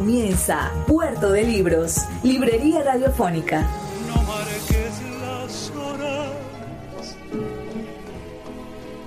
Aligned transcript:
Comienza 0.00 0.72
Puerto 0.86 1.30
de 1.30 1.44
Libros, 1.44 2.06
Librería 2.22 2.82
Radiofónica. 2.82 3.68
No 4.08 4.22
marques 4.22 4.94
las 5.20 5.70
horas, 5.76 7.16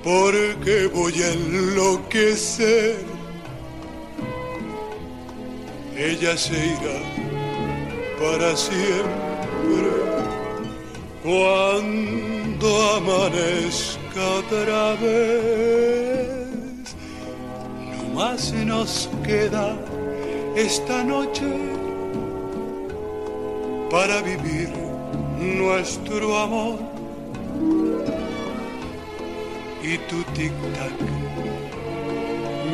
porque 0.03 0.85
voy 0.93 1.13
a 1.19 1.33
enloquecer. 1.33 2.97
Ella 5.97 6.37
se 6.37 6.63
irá 6.63 6.99
para 8.19 8.55
siempre 8.55 9.89
cuando 11.23 12.67
amanezca 12.97 14.27
otra 14.37 14.93
vez. 15.01 16.45
No 17.97 18.03
más 18.13 18.53
nos 18.53 19.09
queda 19.25 19.75
esta 20.55 21.03
noche 21.03 21.47
para 23.89 24.21
vivir 24.21 24.69
nuestro 25.39 26.37
amor. 26.37 26.79
Y 29.83 29.97
tu 30.09 30.23
tic-tac 30.33 30.97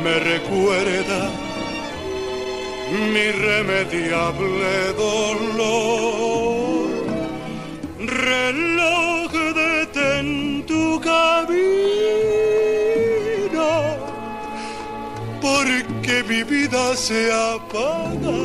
me 0.04 0.20
recuerda 0.20 1.30
mi 3.14 3.20
irremediable 3.20 4.94
dolor. 4.98 6.90
Reloj 8.00 9.32
detén 9.56 10.66
tu 10.66 11.00
camino 11.00 11.79
porque 16.10 16.24
mi 16.24 16.44
vida 16.44 16.96
se 16.96 17.32
apaga. 17.32 18.40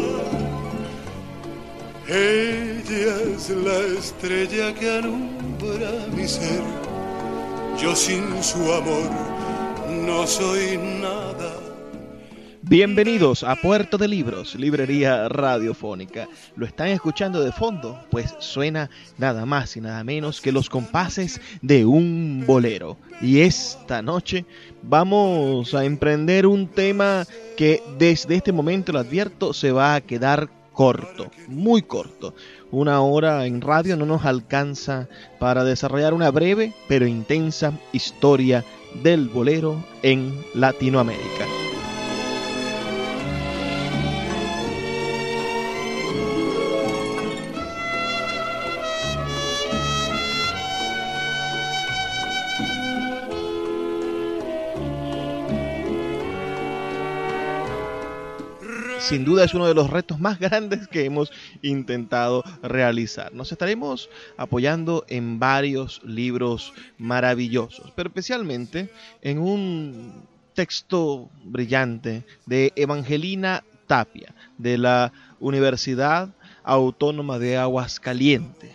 Ella 2.07 3.17
es 3.35 3.49
la 3.51 3.99
estrella 3.99 4.75
que 4.75 4.91
alumbra 4.99 5.91
mi 6.15 6.29
ser. 6.29 6.63
Yo 7.81 7.95
sin 7.97 8.43
su 8.43 8.73
amor 8.73 9.11
no 10.07 10.27
soy 10.27 10.77
nada. 10.77 11.34
Bienvenidos 12.67 13.45
a 13.45 13.57
Puerto 13.57 13.99
de 13.99 14.09
Libros, 14.09 14.55
librería 14.55 15.29
radiofónica. 15.29 16.27
¿Lo 16.57 16.65
están 16.65 16.89
escuchando 16.89 17.45
de 17.45 17.53
fondo? 17.53 18.01
Pues 18.11 18.35
suena 18.39 18.89
nada 19.19 19.45
más 19.45 19.77
y 19.77 19.83
nada 19.83 20.03
menos 20.03 20.41
que 20.41 20.51
los 20.51 20.71
compases 20.71 21.43
de 21.61 21.85
un 21.85 22.45
bolero. 22.47 22.97
Y 23.21 23.41
esta 23.41 24.01
noche 24.01 24.47
vamos 24.83 25.75
a 25.75 25.85
emprender 25.85 26.47
un 26.47 26.67
tema 26.67 27.27
que 27.59 27.83
desde 27.99 28.37
este 28.37 28.51
momento 28.51 28.93
lo 28.93 29.01
advierto 29.01 29.53
se 29.53 29.71
va 29.71 29.95
a 29.95 30.01
quedar 30.01 30.49
corto, 30.73 31.31
muy 31.49 31.83
corto. 31.83 32.35
Una 32.71 33.03
hora 33.03 33.45
en 33.45 33.61
radio 33.61 33.95
no 33.95 34.07
nos 34.07 34.25
alcanza 34.25 35.07
para 35.39 35.65
desarrollar 35.65 36.15
una 36.15 36.31
breve 36.31 36.73
pero 36.89 37.07
intensa 37.07 37.79
historia 37.93 38.65
del 39.03 39.29
bolero 39.29 39.85
en 40.03 40.35
Latinoamérica. 40.55 41.45
Sin 59.05 59.25
duda 59.25 59.45
es 59.45 59.53
uno 59.53 59.67
de 59.67 59.75
los 59.75 59.91
retos 59.91 60.19
más 60.19 60.39
grandes 60.41 60.89
que 60.89 61.05
hemos 61.05 61.31
intentado 61.63 62.43
realizar. 62.63 63.33
Nos 63.35 63.53
estaremos 63.53 64.09
apoyando 64.37 65.05
en 65.09 65.39
varios 65.39 66.01
libros 66.05 66.73
maravillosos, 66.99 67.93
pero 67.95 68.09
especialmente 68.09 68.91
en 69.23 69.39
un 69.39 70.25
texto 70.55 71.29
brillante 71.45 72.25
de 72.47 72.73
Evangelina 72.77 73.65
Tapia, 73.87 74.35
de 74.57 74.79
la 74.79 75.13
Universidad 75.39 76.31
Autónoma 76.63 77.39
de 77.39 77.59
Aguascalientes. 77.59 78.73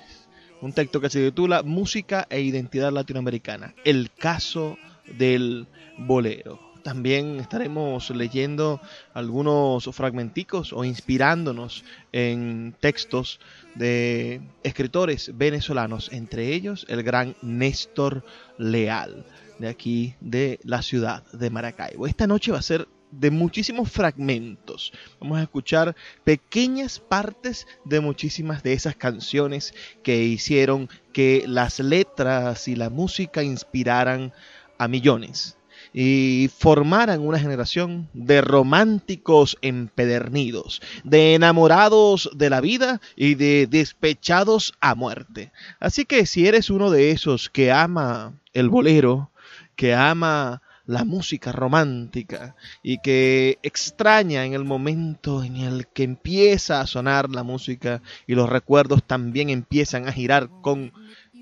Un 0.62 0.74
texto 0.74 1.02
que 1.02 1.10
se 1.10 1.26
titula 1.26 1.64
Música 1.64 2.28
e 2.30 2.42
Identidad 2.42 2.92
Latinoamericana, 2.92 3.74
el 3.86 4.12
caso 4.12 4.78
del 5.18 5.68
bolero 5.98 6.69
también 6.84 7.40
estaremos 7.40 8.10
leyendo 8.10 8.82
algunos 9.14 9.90
fragmenticos 9.94 10.74
o 10.74 10.84
inspirándonos 10.84 11.84
en 12.12 12.76
textos 12.80 13.40
de 13.76 14.42
escritores 14.64 15.38
venezolanos, 15.38 16.12
entre 16.12 16.54
ellos 16.54 16.86
el 16.90 17.04
gran 17.04 17.36
Néstor 17.42 18.24
Leal, 18.58 19.26
de 19.60 19.68
aquí 19.68 20.16
de 20.20 20.60
la 20.64 20.82
ciudad 20.82 21.24
de 21.32 21.50
Maracaibo. 21.50 22.08
Esta 22.08 22.28
noche 22.28 22.52
va 22.52 22.60
a 22.60 22.64
ser 22.64 22.88
de 23.12 23.32
muchísimos 23.32 23.92
fragmentos. 23.92 24.92
Vamos 25.20 25.40
a 25.40 25.44
escuchar 25.44 25.96
pequeñas 26.24 27.00
partes 27.00 27.68
de 27.86 28.00
muchísimas 28.00 28.64
de 28.64 28.74
esas 28.74 28.96
canciones 28.96 29.74
que 30.04 30.24
hicieron 30.24 30.90
que 31.14 31.44
las 31.48 31.80
letras 31.80 32.68
y 32.68 32.76
la 32.76 32.90
música 32.90 33.44
inspiraran 33.44 34.34
a 34.78 34.88
millones 34.88 35.59
y 35.94 36.50
formaran 36.58 37.22
una 37.22 37.40
generación 37.40 38.10
de 38.14 38.42
románticos 38.42 39.58
empedernidos, 39.62 40.82
de 41.04 41.36
enamorados 41.36 42.30
de 42.36 42.50
la 42.50 42.62
vida 42.62 43.02
y 43.16 43.36
de 43.36 43.68
despechados 43.68 44.74
a 44.80 44.96
muerte. 44.96 45.52
Así 45.80 46.06
que 46.06 46.26
si 46.26 46.48
eres 46.48 46.70
uno 46.70 46.92
de 46.92 47.12
esos 47.12 47.50
que 47.50 47.72
ama 47.72 48.34
el 48.54 48.70
bolero, 48.70 49.32
que 49.76 49.94
ama 49.94 50.62
la 50.86 51.06
música 51.06 51.52
romántica 51.52 52.56
y 52.82 52.98
que 52.98 53.60
extraña 53.62 54.44
en 54.46 54.54
el 54.54 54.66
momento 54.66 55.44
en 55.44 55.58
el 55.58 55.86
que 55.86 56.02
empieza 56.02 56.82
a 56.82 56.88
sonar 56.88 57.30
la 57.30 57.44
música 57.44 58.02
y 58.26 58.34
los 58.34 58.50
recuerdos 58.50 59.04
también 59.04 59.52
empiezan 59.52 60.08
a 60.08 60.12
girar 60.12 60.50
con 60.62 60.92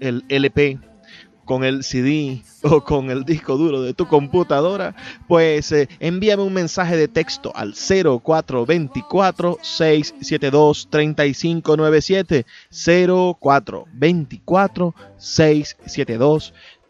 el 0.01 0.25
LP 0.27 0.79
con 1.47 1.63
el 1.63 1.83
CD 1.83 2.43
o 2.61 2.81
con 2.81 3.09
el 3.09 3.23
disco 3.25 3.57
duro 3.57 3.81
de 3.81 3.95
tu 3.95 4.07
computadora, 4.07 4.95
pues 5.27 5.71
eh, 5.71 5.89
envíame 5.99 6.43
un 6.43 6.53
mensaje 6.53 6.95
de 6.95 7.07
texto 7.07 7.51
al 7.55 7.73
0424 7.73 9.57
672 15.17 16.53
3597 16.87 16.87
0424 16.87 16.87
672 16.87 16.89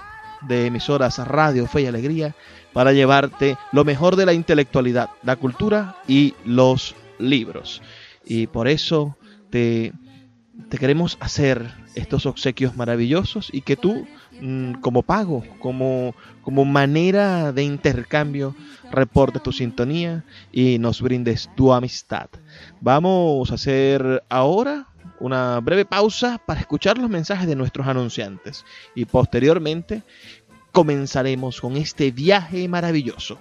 de 0.48 0.68
emisoras 0.68 1.18
Radio 1.20 1.68
Fe 1.68 1.82
y 1.82 1.86
Alegría 1.86 2.36
para 2.74 2.94
llevarte 2.94 3.58
lo 3.72 3.86
mejor 3.86 4.16
de 4.16 4.26
la 4.26 4.34
intelectualidad, 4.34 5.10
la 5.24 5.36
cultura 5.36 5.98
y 6.08 6.34
los 6.46 6.96
libros. 7.20 7.82
Y 8.26 8.48
por 8.48 8.68
eso 8.68 9.18
te, 9.50 9.94
te 10.70 10.78
queremos 10.78 11.18
hacer 11.20 11.72
estos 11.96 12.26
obsequios 12.26 12.76
maravillosos 12.76 13.50
y 13.52 13.62
que 13.62 13.76
tú, 13.76 14.08
mm, 14.42 14.74
como 14.82 15.04
pago, 15.04 15.44
como, 15.60 16.16
como 16.42 16.66
manera 16.66 17.52
de 17.52 17.64
intercambio, 17.64 18.56
reportes 18.92 19.44
tu 19.44 19.52
sintonía 19.52 20.24
y 20.52 20.80
nos 20.80 21.02
brindes 21.02 21.50
tu 21.56 21.74
amistad. 21.74 22.30
Vamos 22.82 23.52
a 23.52 23.56
hacer 23.56 24.24
ahora 24.30 24.88
una 25.20 25.60
breve 25.60 25.86
pausa 25.86 26.40
para 26.46 26.60
escuchar 26.60 26.98
los 26.98 27.10
mensajes 27.10 27.48
de 27.48 27.56
nuestros 27.56 27.88
anunciantes 27.88 28.66
y 28.96 29.06
posteriormente 29.06 30.04
comenzaremos 30.72 31.62
con 31.62 31.78
este 31.78 32.12
viaje 32.12 32.68
maravilloso. 32.68 33.40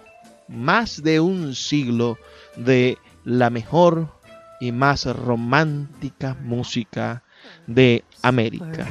Más 0.48 1.02
de 1.02 1.20
un 1.20 1.54
siglo 1.54 2.18
de 2.56 2.98
la 3.24 3.50
mejor 3.50 4.08
y 4.60 4.70
más 4.72 5.06
romántica 5.06 6.36
música 6.40 7.22
de 7.66 8.04
América. 8.22 8.86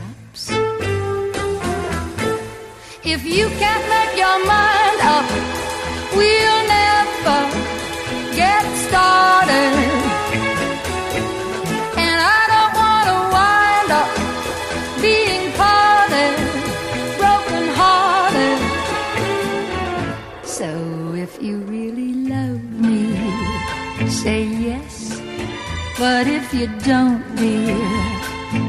But 26.21 26.29
if 26.29 26.53
you 26.53 26.67
don't, 26.85 27.23
dear, 27.35 27.75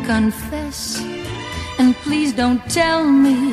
confess. 0.06 1.04
And 1.78 1.94
please 1.96 2.32
don't 2.32 2.64
tell 2.70 3.04
me 3.04 3.52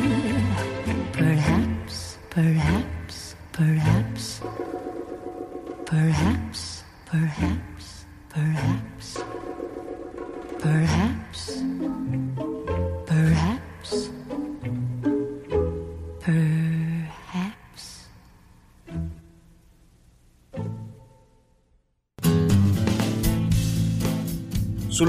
Perhaps, 1.11 2.17
perhaps, 2.29 3.35
perhaps, 3.51 4.39
perhaps, 5.85 6.38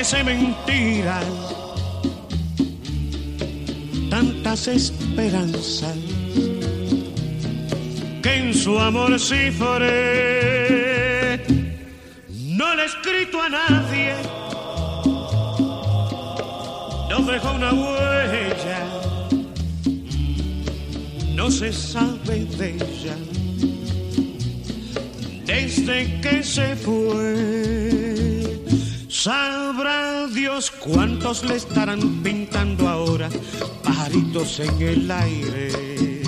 parece 0.00 0.24
mentira. 0.24 1.20
Tantas 4.08 4.66
esperanzas 4.66 5.94
que 8.22 8.34
en 8.34 8.54
su 8.54 8.78
amor 8.78 9.20
sí 9.20 9.50
foré. 9.50 11.44
No 12.28 12.74
le 12.76 12.82
he 12.82 12.86
escrito 12.86 13.42
a 13.42 13.48
nadie, 13.50 14.14
no 17.10 17.18
dejó 17.30 17.52
una 17.52 17.72
huella, 17.74 18.86
no 21.34 21.50
se 21.50 21.74
sabe 21.74 22.46
de 22.58 22.70
ella 22.70 23.16
desde 25.44 26.20
que 26.22 26.42
se 26.42 26.74
fue. 26.76 27.99
Sabrá 29.22 30.28
Dios 30.28 30.70
cuántos 30.70 31.44
le 31.44 31.56
estarán 31.56 32.22
pintando 32.22 32.88
ahora 32.88 33.28
pajaritos 33.84 34.60
en 34.60 34.80
el 34.80 35.10
aire. 35.10 36.22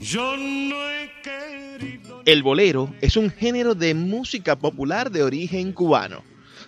Yo 0.00 0.36
no 0.36 0.76
he 0.88 1.10
querido. 1.24 2.22
El 2.24 2.44
bolero 2.44 2.94
es 3.00 3.16
un 3.16 3.30
género 3.30 3.74
de 3.74 3.94
música 3.94 4.60
popular 4.60 5.10
de 5.10 5.24
origen 5.24 5.72
cubano. 5.72 6.22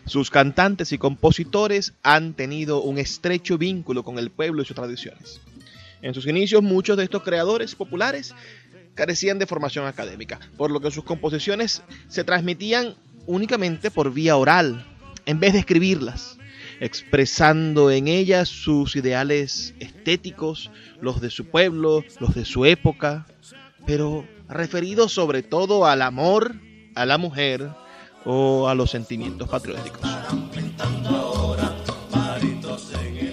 Sus 0.05 0.31
cantantes 0.31 0.91
y 0.91 0.99
compositores 0.99 1.93
han 2.03 2.35
tenido 2.35 2.83
un 2.83 2.99
estrecho 2.99 3.59
vínculo 3.59 4.03
con 4.03 4.19
el 4.19 4.33
pueblo 4.33 4.63
y 4.63 4.65
sus 4.65 4.75
tradiciones. 4.75 5.41
En 6.01 6.13
sus 6.13 6.27
inicios, 6.27 6.61
muchos 6.61 6.97
de 6.97 7.05
estos 7.05 7.23
creadores 7.23 7.77
populares 7.77 8.35
carecían 8.97 9.39
de 9.39 9.47
formación 9.47 9.87
académica, 9.87 10.41
por 10.57 10.73
lo 10.73 10.81
que 10.81 10.91
sus 10.91 11.05
composiciones 11.05 11.83
se 12.09 12.25
transmitían 12.25 12.97
únicamente 13.27 13.91
por 13.91 14.13
vía 14.13 14.37
oral, 14.37 14.87
en 15.27 15.41
vez 15.41 15.53
de 15.53 15.61
escribirlas, 15.61 16.39
expresando 16.81 17.91
en 17.91 18.09
ellas 18.09 18.49
sus 18.49 18.97
ideales 18.97 19.75
estéticos, 19.79 20.71
los 21.01 21.21
de 21.21 21.31
su 21.31 21.47
pueblo, 21.47 22.05
los 22.19 22.35
de 22.35 22.45
su 22.45 22.65
época, 22.65 23.27
pero 23.87 24.27
referidos 24.49 25.13
sobre 25.13 25.43
todo 25.43 25.87
al 25.87 26.03
amor, 26.03 26.55
a 26.95 27.07
la 27.07 27.19
mujer 27.19 27.71
o 28.25 28.69
a 28.69 28.75
los 28.75 28.91
sentimientos 28.91 29.49
patrióticos. 29.49 30.03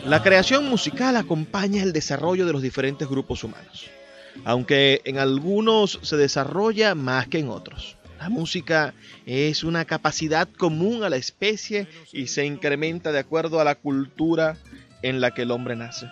La 0.05 0.23
creación 0.23 0.67
musical 0.67 1.17
acompaña 1.17 1.83
el 1.83 1.93
desarrollo 1.93 2.47
de 2.47 2.53
los 2.53 2.63
diferentes 2.63 3.07
grupos 3.07 3.43
humanos, 3.43 3.91
aunque 4.43 5.01
en 5.05 5.19
algunos 5.19 5.99
se 6.01 6.17
desarrolla 6.17 6.95
más 6.95 7.27
que 7.27 7.37
en 7.37 7.49
otros. 7.49 7.98
La 8.19 8.27
música 8.29 8.93
es 9.25 9.63
una 9.63 9.85
capacidad 9.85 10.47
común 10.49 11.03
a 11.03 11.09
la 11.09 11.15
especie 11.15 11.87
y 12.11 12.27
se 12.27 12.45
incrementa 12.45 13.13
de 13.13 13.19
acuerdo 13.19 13.61
a 13.61 13.63
la 13.63 13.75
cultura 13.75 14.57
en 15.01 15.21
la 15.21 15.31
que 15.31 15.43
el 15.43 15.51
hombre 15.51 15.77
nace. 15.77 16.07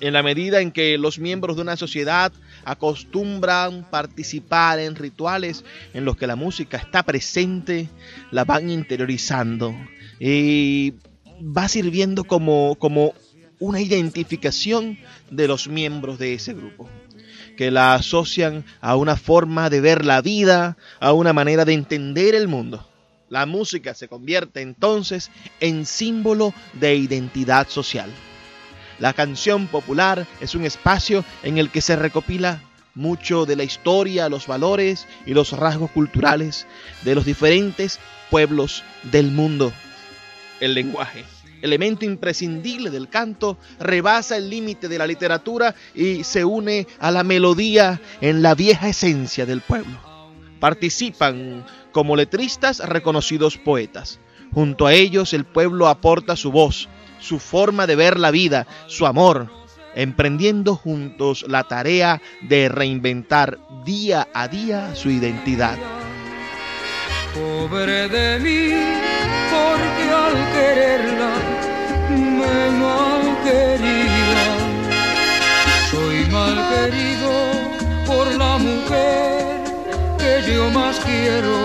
En 0.00 0.14
la 0.14 0.22
medida 0.22 0.62
en 0.62 0.72
que 0.72 0.96
los 0.96 1.18
miembros 1.18 1.56
de 1.56 1.62
una 1.62 1.76
sociedad 1.76 2.32
acostumbran 2.64 3.88
participar 3.90 4.80
en 4.80 4.96
rituales 4.96 5.64
en 5.92 6.06
los 6.06 6.16
que 6.16 6.26
la 6.26 6.34
música 6.34 6.78
está 6.78 7.02
presente, 7.02 7.88
la 8.30 8.44
van 8.44 8.70
interiorizando 8.70 9.76
y 10.18 10.94
va 11.40 11.68
sirviendo 11.68 12.24
como, 12.24 12.74
como 12.76 13.12
una 13.58 13.80
identificación 13.80 14.98
de 15.30 15.46
los 15.46 15.68
miembros 15.68 16.18
de 16.18 16.34
ese 16.34 16.54
grupo, 16.54 16.88
que 17.62 17.70
la 17.70 17.94
asocian 17.94 18.64
a 18.80 18.96
una 18.96 19.14
forma 19.14 19.70
de 19.70 19.80
ver 19.80 20.04
la 20.04 20.20
vida, 20.20 20.76
a 20.98 21.12
una 21.12 21.32
manera 21.32 21.64
de 21.64 21.74
entender 21.74 22.34
el 22.34 22.48
mundo. 22.48 22.84
La 23.28 23.46
música 23.46 23.94
se 23.94 24.08
convierte 24.08 24.62
entonces 24.62 25.30
en 25.60 25.86
símbolo 25.86 26.52
de 26.72 26.96
identidad 26.96 27.68
social. 27.68 28.10
La 28.98 29.12
canción 29.12 29.68
popular 29.68 30.26
es 30.40 30.56
un 30.56 30.64
espacio 30.64 31.24
en 31.44 31.56
el 31.56 31.70
que 31.70 31.82
se 31.82 31.94
recopila 31.94 32.60
mucho 32.96 33.46
de 33.46 33.54
la 33.54 33.62
historia, 33.62 34.28
los 34.28 34.48
valores 34.48 35.06
y 35.24 35.32
los 35.32 35.52
rasgos 35.52 35.92
culturales 35.92 36.66
de 37.04 37.14
los 37.14 37.24
diferentes 37.24 38.00
pueblos 38.28 38.82
del 39.04 39.30
mundo. 39.30 39.72
El 40.58 40.74
lenguaje, 40.74 41.24
elemento 41.62 42.04
imprescindible 42.04 42.90
del 42.90 43.08
canto, 43.08 43.56
rebasa 43.78 44.36
el 44.36 44.50
límite 44.50 44.88
de 44.88 44.98
la 44.98 45.06
literatura 45.06 45.74
y 45.94 46.24
se 46.24 46.44
une 46.44 46.86
a 46.98 47.10
la 47.10 47.24
melodía 47.24 48.00
en 48.20 48.42
la 48.42 48.54
vieja 48.54 48.88
esencia 48.88 49.46
del 49.46 49.62
pueblo. 49.62 49.98
Participan 50.60 51.64
como 51.92 52.16
letristas 52.16 52.80
reconocidos 52.80 53.56
poetas. 53.56 54.20
Junto 54.52 54.86
a 54.86 54.92
ellos 54.92 55.32
el 55.32 55.44
pueblo 55.44 55.88
aporta 55.88 56.36
su 56.36 56.52
voz, 56.52 56.88
su 57.20 57.38
forma 57.38 57.86
de 57.86 57.96
ver 57.96 58.18
la 58.18 58.30
vida, 58.30 58.66
su 58.86 59.06
amor, 59.06 59.50
emprendiendo 59.94 60.76
juntos 60.76 61.44
la 61.48 61.64
tarea 61.64 62.20
de 62.42 62.68
reinventar 62.68 63.58
día 63.84 64.28
a 64.34 64.48
día 64.48 64.94
su 64.94 65.10
identidad. 65.10 65.78
Pobre 67.34 68.08
de 68.08 68.38
mí, 68.40 68.72
al 69.54 69.91
quererla 70.54 71.32
me 72.18 72.58
malquería. 72.82 74.44
Soy 75.90 76.18
mal 76.30 76.56
querido 76.72 77.32
por 78.06 78.26
la 78.34 78.58
mujer 78.58 79.62
que 80.18 80.52
yo 80.52 80.70
más 80.70 80.98
quiero. 81.00 81.56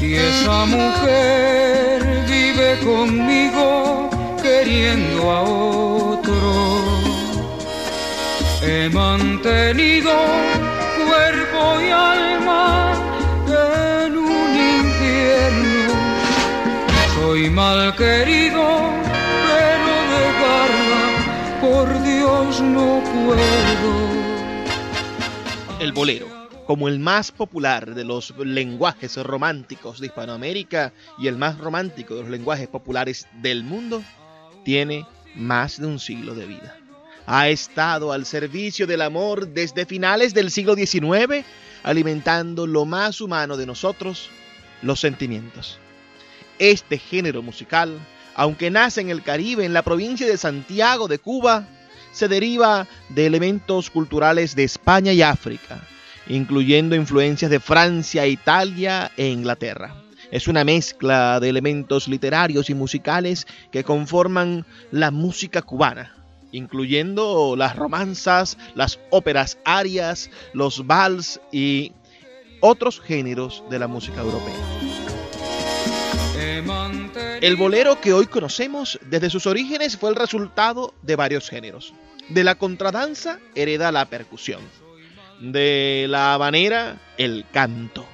Y 0.00 0.14
esa 0.14 0.66
mujer 0.66 2.24
vive 2.28 2.78
conmigo 2.84 4.10
queriendo 4.42 5.30
a 5.30 5.42
otro. 5.42 6.52
He 8.62 8.88
mantenido 8.88 10.12
cuerpo 10.96 11.80
y 11.80 11.90
alma 11.90 12.35
El 25.78 25.92
bolero 25.92 26.36
como 26.66 26.88
el 26.88 26.98
más 26.98 27.30
popular 27.30 27.94
de 27.94 28.04
los 28.04 28.34
lenguajes 28.38 29.16
románticos 29.18 30.00
de 30.00 30.06
Hispanoamérica 30.06 30.92
y 31.18 31.28
el 31.28 31.36
más 31.36 31.58
romántico 31.58 32.16
de 32.16 32.22
los 32.22 32.30
lenguajes 32.30 32.68
populares 32.68 33.28
del 33.40 33.62
mundo, 33.62 34.02
tiene 34.64 35.06
más 35.36 35.80
de 35.80 35.86
un 35.86 36.00
siglo 36.00 36.34
de 36.34 36.46
vida. 36.46 36.76
Ha 37.26 37.48
estado 37.48 38.12
al 38.12 38.26
servicio 38.26 38.86
del 38.86 39.02
amor 39.02 39.48
desde 39.48 39.86
finales 39.86 40.34
del 40.34 40.50
siglo 40.50 40.74
XIX, 40.74 41.44
alimentando 41.84 42.66
lo 42.66 42.84
más 42.84 43.20
humano 43.20 43.56
de 43.56 43.66
nosotros, 43.66 44.28
los 44.82 44.98
sentimientos. 44.98 45.78
Este 46.58 46.98
género 46.98 47.42
musical, 47.42 47.98
aunque 48.34 48.70
nace 48.70 49.00
en 49.00 49.10
el 49.10 49.22
Caribe, 49.22 49.64
en 49.64 49.74
la 49.74 49.82
provincia 49.82 50.26
de 50.26 50.36
Santiago 50.36 51.08
de 51.08 51.18
Cuba, 51.18 51.68
se 52.12 52.28
deriva 52.28 52.86
de 53.10 53.26
elementos 53.26 53.90
culturales 53.90 54.56
de 54.56 54.64
España 54.64 55.12
y 55.12 55.20
África, 55.20 55.86
incluyendo 56.28 56.96
influencias 56.96 57.50
de 57.50 57.60
Francia, 57.60 58.26
Italia 58.26 59.12
e 59.16 59.28
Inglaterra. 59.28 59.94
Es 60.30 60.48
una 60.48 60.64
mezcla 60.64 61.38
de 61.40 61.50
elementos 61.50 62.08
literarios 62.08 62.70
y 62.70 62.74
musicales 62.74 63.46
que 63.70 63.84
conforman 63.84 64.64
la 64.90 65.10
música 65.10 65.62
cubana, 65.62 66.16
incluyendo 66.52 67.54
las 67.56 67.76
romanzas, 67.76 68.56
las 68.74 68.98
óperas 69.10 69.58
arias, 69.64 70.30
los 70.52 70.86
vals 70.86 71.40
y 71.52 71.92
otros 72.60 73.00
géneros 73.00 73.62
de 73.70 73.78
la 73.78 73.86
música 73.86 74.22
europea. 74.22 75.05
El 77.40 77.56
bolero 77.56 78.00
que 78.00 78.12
hoy 78.12 78.26
conocemos 78.26 78.98
desde 79.02 79.30
sus 79.30 79.46
orígenes 79.46 79.96
fue 79.96 80.10
el 80.10 80.16
resultado 80.16 80.94
de 81.02 81.16
varios 81.16 81.48
géneros. 81.48 81.92
De 82.28 82.44
la 82.44 82.54
contradanza 82.56 83.38
hereda 83.54 83.92
la 83.92 84.06
percusión, 84.06 84.60
de 85.40 86.06
la 86.08 86.34
habanera 86.34 86.98
el 87.18 87.44
canto, 87.52 88.06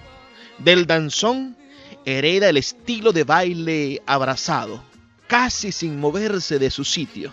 del 0.58 0.86
danzón 0.86 1.56
hereda 2.04 2.48
el 2.48 2.56
estilo 2.56 3.12
de 3.12 3.24
baile 3.24 4.02
abrazado, 4.06 4.82
casi 5.28 5.72
sin 5.72 6.00
moverse 6.00 6.58
de 6.58 6.70
su 6.70 6.84
sitio. 6.84 7.32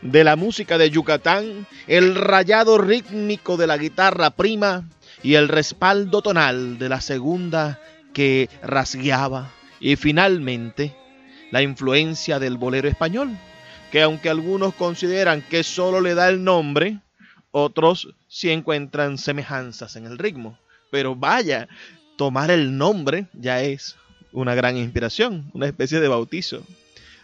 De 0.00 0.22
la 0.22 0.36
música 0.36 0.78
de 0.78 0.90
Yucatán, 0.90 1.66
el 1.86 2.14
rayado 2.14 2.78
rítmico 2.78 3.56
de 3.56 3.66
la 3.66 3.78
guitarra 3.78 4.30
prima 4.30 4.88
y 5.22 5.34
el 5.34 5.48
respaldo 5.48 6.22
tonal 6.22 6.78
de 6.78 6.88
la 6.88 7.00
segunda 7.00 7.80
que 8.12 8.48
rasgueaba. 8.62 9.50
Y 9.80 9.96
finalmente, 9.96 10.94
la 11.50 11.62
influencia 11.62 12.38
del 12.38 12.56
bolero 12.56 12.88
español, 12.88 13.36
que 13.90 14.02
aunque 14.02 14.28
algunos 14.28 14.74
consideran 14.74 15.42
que 15.42 15.62
solo 15.62 16.00
le 16.00 16.14
da 16.14 16.28
el 16.28 16.42
nombre, 16.42 16.98
otros 17.50 18.08
sí 18.26 18.50
encuentran 18.50 19.18
semejanzas 19.18 19.96
en 19.96 20.06
el 20.06 20.18
ritmo. 20.18 20.58
Pero 20.90 21.14
vaya, 21.14 21.68
tomar 22.16 22.50
el 22.50 22.76
nombre 22.76 23.26
ya 23.32 23.62
es 23.62 23.96
una 24.32 24.54
gran 24.54 24.76
inspiración, 24.76 25.50
una 25.54 25.66
especie 25.66 26.00
de 26.00 26.08
bautizo. 26.08 26.64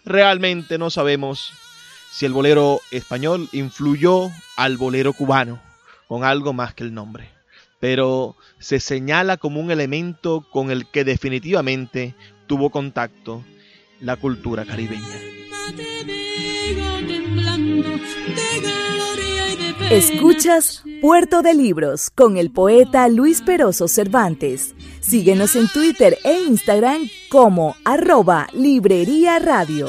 Realmente 0.05 0.79
no 0.79 0.91
sabemos 0.91 1.53
si 2.11 2.27
el 2.27 2.33
bolero 2.33 2.81
español 2.91 3.49
influyó 3.53 4.31
al 4.57 4.77
bolero 4.77 5.13
cubano 5.13 5.61
con 6.09 6.25
algo 6.25 6.53
más 6.53 6.75
que 6.75 6.85
el 6.85 6.95
nombre, 6.95 7.29
pero 7.79 8.37
se 8.59 8.81
señala 8.81 9.37
como 9.37 9.61
un 9.61 9.71
elemento 9.71 10.47
con 10.51 10.71
el 10.71 10.87
que 10.87 11.05
definitivamente 11.05 12.15
tuvo 12.51 12.71
contacto 12.71 13.45
la 14.01 14.17
cultura 14.17 14.65
caribeña. 14.65 15.07
Escuchas 19.89 20.83
Puerto 21.01 21.43
de 21.43 21.55
Libros 21.55 22.11
con 22.11 22.37
el 22.37 22.51
poeta 22.51 23.07
Luis 23.07 23.41
Peroso 23.41 23.87
Cervantes. 23.87 24.75
Síguenos 24.99 25.55
en 25.55 25.69
Twitter 25.69 26.19
e 26.25 26.41
Instagram 26.41 27.09
como 27.29 27.77
arroba 27.85 28.49
Librería 28.53 29.39
Radio. 29.39 29.87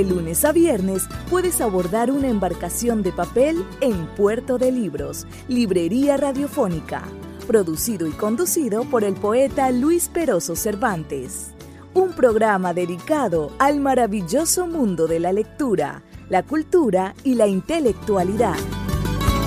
De 0.00 0.06
lunes 0.06 0.46
a 0.46 0.52
viernes 0.52 1.06
puedes 1.28 1.60
abordar 1.60 2.10
una 2.10 2.28
embarcación 2.28 3.02
de 3.02 3.12
papel 3.12 3.66
en 3.82 4.06
Puerto 4.16 4.56
de 4.56 4.72
Libros, 4.72 5.26
Librería 5.46 6.16
Radiofónica, 6.16 7.02
producido 7.46 8.06
y 8.06 8.12
conducido 8.12 8.84
por 8.84 9.04
el 9.04 9.12
poeta 9.12 9.70
Luis 9.70 10.08
Peroso 10.08 10.56
Cervantes. 10.56 11.50
Un 11.92 12.14
programa 12.14 12.72
dedicado 12.72 13.52
al 13.58 13.80
maravilloso 13.80 14.66
mundo 14.66 15.06
de 15.06 15.20
la 15.20 15.34
lectura, 15.34 16.02
la 16.30 16.44
cultura 16.44 17.14
y 17.22 17.34
la 17.34 17.46
intelectualidad. 17.46 18.56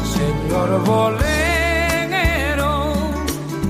Señor 0.06 0.86
bolero, 0.86 2.94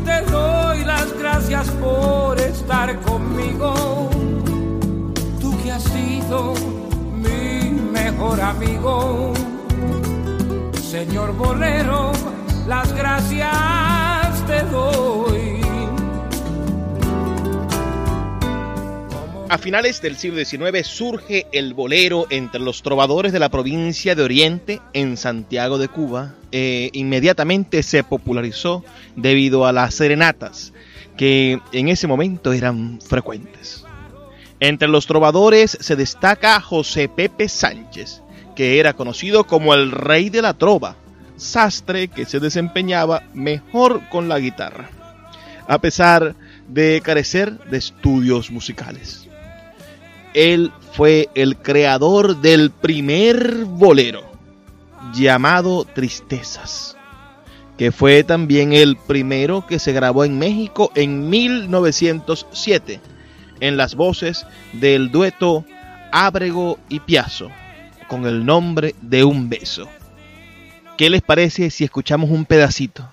te 0.03 0.21
doy 0.29 0.83
las 0.83 1.17
gracias 1.17 1.69
por 1.79 2.37
estar 2.41 2.99
conmigo 3.03 4.12
mi 7.15 7.69
mejor 7.91 8.39
amigo. 8.41 9.33
Señor 10.81 11.35
Bolero, 11.35 12.11
las 12.67 12.93
gracias 12.93 14.47
te 14.47 14.63
doy. 14.71 15.61
A 19.49 19.57
finales 19.59 20.01
del 20.01 20.15
siglo 20.17 20.43
XIX 20.43 20.87
surge 20.87 21.45
el 21.51 21.75
bolero 21.75 22.25
entre 22.31 22.59
los 22.59 22.81
trovadores 22.81 23.31
de 23.31 23.39
la 23.39 23.49
provincia 23.49 24.15
de 24.15 24.23
Oriente 24.23 24.81
en 24.93 25.15
Santiago 25.15 25.77
de 25.77 25.89
Cuba. 25.89 26.33
E 26.51 26.89
inmediatamente 26.93 27.83
se 27.83 28.03
popularizó 28.03 28.83
debido 29.15 29.67
a 29.67 29.71
las 29.71 29.93
serenatas 29.93 30.73
que 31.17 31.59
en 31.71 31.89
ese 31.89 32.07
momento 32.07 32.53
eran 32.53 32.99
frecuentes. 33.01 33.82
Entre 34.63 34.87
los 34.87 35.07
trovadores 35.07 35.77
se 35.81 35.97
destaca 35.97 36.61
José 36.61 37.09
Pepe 37.09 37.49
Sánchez, 37.49 38.21
que 38.55 38.79
era 38.79 38.93
conocido 38.93 39.43
como 39.43 39.73
el 39.73 39.91
rey 39.91 40.29
de 40.29 40.41
la 40.41 40.53
trova, 40.53 40.95
sastre 41.35 42.07
que 42.07 42.23
se 42.23 42.39
desempeñaba 42.39 43.23
mejor 43.33 44.07
con 44.07 44.29
la 44.29 44.39
guitarra, 44.39 44.89
a 45.67 45.79
pesar 45.79 46.35
de 46.69 47.01
carecer 47.03 47.59
de 47.65 47.77
estudios 47.77 48.51
musicales. 48.51 49.27
Él 50.33 50.71
fue 50.93 51.27
el 51.35 51.57
creador 51.57 52.37
del 52.37 52.71
primer 52.71 53.65
bolero, 53.65 54.23
llamado 55.13 55.83
Tristezas, 55.83 56.95
que 57.77 57.91
fue 57.91 58.23
también 58.23 58.71
el 58.71 58.95
primero 58.95 59.67
que 59.67 59.77
se 59.77 59.91
grabó 59.91 60.23
en 60.23 60.39
México 60.39 60.89
en 60.95 61.29
1907, 61.29 63.01
en 63.63 63.77
las 63.77 63.95
voces 63.95 64.45
del 64.73 65.09
dueto 65.09 65.63
Ábrego 66.11 66.77
y 66.89 66.99
Piazzo, 66.99 67.49
con 68.09 68.25
el 68.25 68.45
nombre 68.45 68.93
de 69.01 69.23
Un 69.23 69.47
Beso. 69.47 69.87
¿Qué 70.97 71.09
les 71.09 71.21
parece 71.21 71.69
si 71.69 71.85
escuchamos 71.85 72.29
un 72.29 72.43
pedacito? 72.43 73.09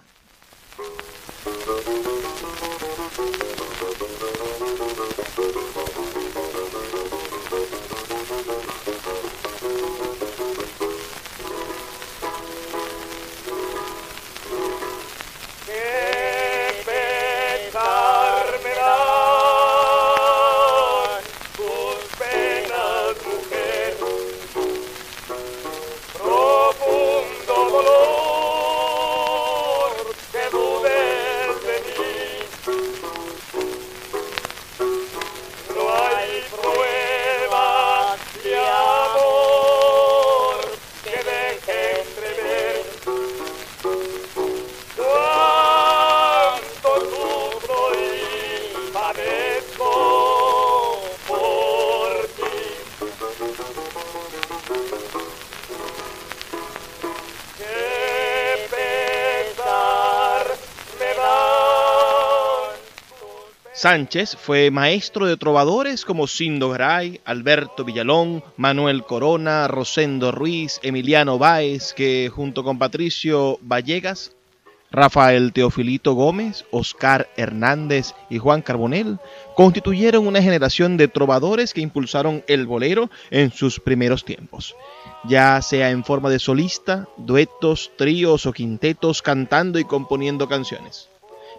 Sánchez 63.80 64.37
fue 64.37 64.70
maestro 64.70 65.25
de 65.25 65.38
trovadores 65.38 66.04
como 66.04 66.26
Sindo 66.26 66.68
Gray, 66.68 67.22
Alberto 67.25 67.82
Villalón, 67.82 68.44
Manuel 68.58 69.04
Corona, 69.04 69.68
Rosendo 69.68 70.32
Ruiz, 70.32 70.80
Emiliano 70.82 71.38
Báez, 71.38 71.94
que 71.94 72.30
junto 72.30 72.62
con 72.62 72.78
Patricio 72.78 73.58
Vallegas, 73.62 74.32
Rafael 74.90 75.54
Teofilito 75.54 76.12
Gómez, 76.12 76.66
Oscar 76.70 77.30
Hernández 77.38 78.12
y 78.28 78.37
Juan 78.37 78.60
Carbonel 78.60 79.18
constituyeron 79.56 80.26
una 80.26 80.42
generación 80.42 80.99
de 80.99 81.08
trovadores 81.08 81.72
que 81.72 81.80
impulsaron 81.80 82.44
el 82.49 82.66
bolero 82.66 83.08
en 83.30 83.50
sus 83.50 83.80
primeros 83.80 84.26
tiempos, 84.26 84.76
ya 85.25 85.62
sea 85.62 85.88
en 85.88 86.04
forma 86.04 86.28
de 86.28 86.38
solista, 86.38 87.08
duetos, 87.16 87.93
tríos 87.97 88.45
o 88.45 88.52
quintetos 88.52 89.23
cantando 89.23 89.78
y 89.78 89.84
componiendo 89.84 90.50
canciones. 90.50 91.09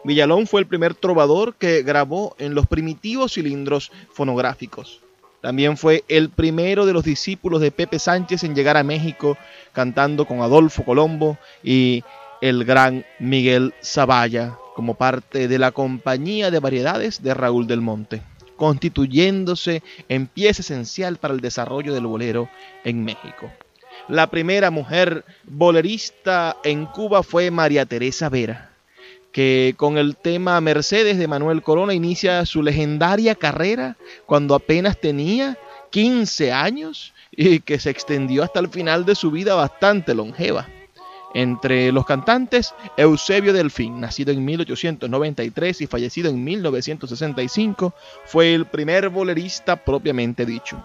Villalón 0.04 0.48
fue 0.48 0.62
el 0.62 0.68
primer 0.68 0.96
trovador 0.96 1.56
que 1.56 1.84
grabó 1.84 2.36
en 2.40 2.56
los 2.56 2.68
primitivos 2.68 3.34
cilindros 3.34 3.92
fonográficos. 4.12 5.00
También 5.42 5.78
fue 5.78 6.04
el 6.08 6.30
primero 6.30 6.86
de 6.86 6.94
los 6.94 7.04
discípulos 7.04 7.62
de 7.62 7.72
Pepe 7.72 8.00
Sánchez 8.00 8.44
en 8.44 8.56
llegar 8.56 8.78
a 8.78 8.84
México 8.84 9.38
cantando 9.74 10.26
con 10.26 10.42
Adolfo 10.42 10.84
Colombo 10.84 11.38
y 11.64 12.04
el 12.42 12.64
gran 12.64 13.06
Miguel 13.20 13.74
Zavalla 13.84 14.56
como 14.76 14.96
parte 14.96 15.48
de 15.48 15.60
la 15.60 15.72
compañía 15.72 16.52
de 16.52 16.60
variedades 16.60 17.22
de 17.22 17.34
Raúl 17.34 17.68
del 17.68 17.82
Monte, 17.82 18.22
constituyéndose 18.56 19.84
en 20.10 20.28
pieza 20.28 20.62
esencial 20.62 21.18
para 21.18 21.34
el 21.34 21.42
desarrollo 21.42 21.94
del 21.94 22.08
bolero 22.08 22.50
en 22.84 23.04
México. 23.04 23.52
La 24.08 24.28
primera 24.28 24.72
mujer 24.72 25.26
bolerista 25.44 26.58
en 26.64 26.86
Cuba 26.86 27.22
fue 27.24 27.52
María 27.52 27.86
Teresa 27.86 28.30
Vera, 28.30 28.71
que 29.32 29.74
con 29.78 29.98
el 29.98 30.16
tema 30.16 30.60
Mercedes 30.62 31.18
de 31.18 31.28
Manuel 31.28 31.62
Corona 31.62 31.94
inicia 31.94 32.46
su 32.46 32.64
legendaria 32.64 33.36
carrera 33.36 33.96
cuando 34.26 34.56
apenas 34.56 35.00
tenía 35.00 35.58
15 35.92 36.52
años 36.52 37.14
y 37.32 37.60
que 37.60 37.80
se 37.80 37.90
extendió 37.90 38.44
hasta 38.44 38.60
el 38.60 38.70
final 38.70 39.06
de 39.06 39.16
su 39.16 39.32
vida 39.32 39.56
bastante 39.56 40.14
longeva. 40.14 40.68
Entre 41.34 41.94
los 41.94 42.06
cantantes, 42.06 42.74
Eusebio 42.98 43.54
Delfín, 43.54 44.02
nacido 44.02 44.34
en 44.34 44.44
1893 44.44 45.82
y 45.82 45.88
fallecido 45.88 46.30
en 46.30 46.44
1965, 46.44 47.94
fue 48.26 48.54
el 48.54 48.66
primer 48.66 49.08
bolerista 49.08 49.78
propiamente 49.78 50.46
dicho. 50.46 50.84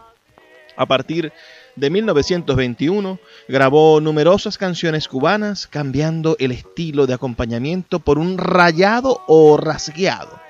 A 0.76 0.86
partir 0.86 1.24
de 1.24 1.32
1921, 1.76 3.18
grabó 3.48 4.00
numerosas 4.00 4.56
canciones 4.56 5.08
cubanas, 5.08 5.66
cambiando 5.66 6.36
el 6.38 6.52
estilo 6.52 7.06
de 7.06 7.14
acompañamiento 7.14 7.98
por 8.00 8.18
un 8.18 8.38
rayado 8.38 9.22
o 9.26 9.56
rasgueado. 9.58 10.40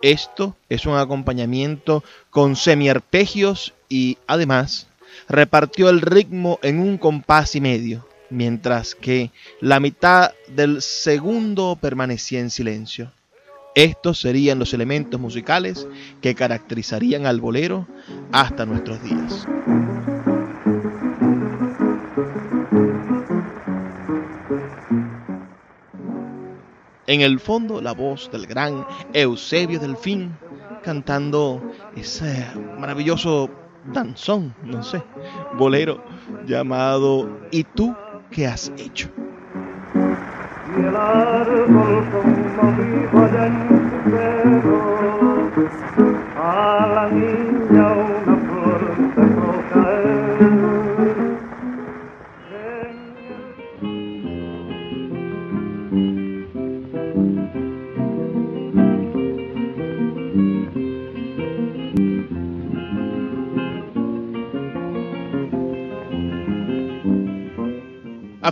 Esto 0.00 0.56
es 0.68 0.84
un 0.84 0.96
acompañamiento 0.96 2.02
con 2.30 2.56
semiarpegios 2.56 3.72
y 3.88 4.18
además 4.26 4.88
repartió 5.28 5.88
el 5.88 6.00
ritmo 6.00 6.58
en 6.62 6.80
un 6.80 6.98
compás 6.98 7.54
y 7.54 7.60
medio, 7.60 8.08
mientras 8.28 8.96
que 8.96 9.30
la 9.60 9.78
mitad 9.78 10.32
del 10.48 10.82
segundo 10.82 11.78
permanecía 11.80 12.40
en 12.40 12.50
silencio. 12.50 13.12
Estos 13.76 14.20
serían 14.20 14.58
los 14.58 14.74
elementos 14.74 15.20
musicales 15.20 15.86
que 16.20 16.34
caracterizarían 16.34 17.24
al 17.24 17.40
bolero 17.40 17.86
hasta 18.32 18.66
nuestros 18.66 19.02
días. 19.02 19.46
En 27.06 27.20
el 27.20 27.40
fondo, 27.40 27.80
la 27.80 27.92
voz 27.92 28.30
del 28.30 28.46
gran 28.46 28.86
Eusebio 29.12 29.80
Delfín 29.80 30.36
cantando 30.84 31.60
ese 31.96 32.46
maravilloso 32.78 33.50
danzón, 33.92 34.54
no 34.62 34.82
sé, 34.82 35.02
bolero 35.58 36.02
llamado 36.46 37.28
¿Y 37.50 37.64
tú 37.64 37.94
qué 38.30 38.46
has 38.46 38.72
hecho? 38.76 39.10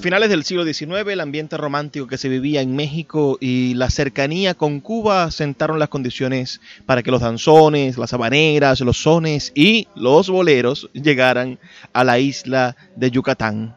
A 0.01 0.03
finales 0.03 0.31
del 0.31 0.45
siglo 0.45 0.65
XIX, 0.65 1.07
el 1.11 1.21
ambiente 1.21 1.59
romántico 1.59 2.07
que 2.07 2.17
se 2.17 2.31
vivía 2.31 2.63
en 2.63 2.75
México 2.75 3.37
y 3.39 3.75
la 3.75 3.91
cercanía 3.91 4.55
con 4.55 4.81
Cuba 4.81 5.31
sentaron 5.31 5.79
las 5.79 5.91
condiciones 5.91 6.63
para 6.87 7.03
que 7.03 7.11
los 7.11 7.21
danzones, 7.21 7.99
las 7.99 8.15
habaneras, 8.15 8.81
los 8.81 9.03
sones 9.03 9.53
y 9.55 9.89
los 9.95 10.31
boleros 10.31 10.89
llegaran 10.95 11.59
a 11.93 12.03
la 12.03 12.19
isla 12.19 12.77
de 12.97 13.11
Yucatán. 13.11 13.77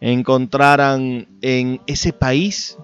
Encontraran 0.00 1.26
en 1.42 1.80
ese 1.88 2.12
país 2.12 2.78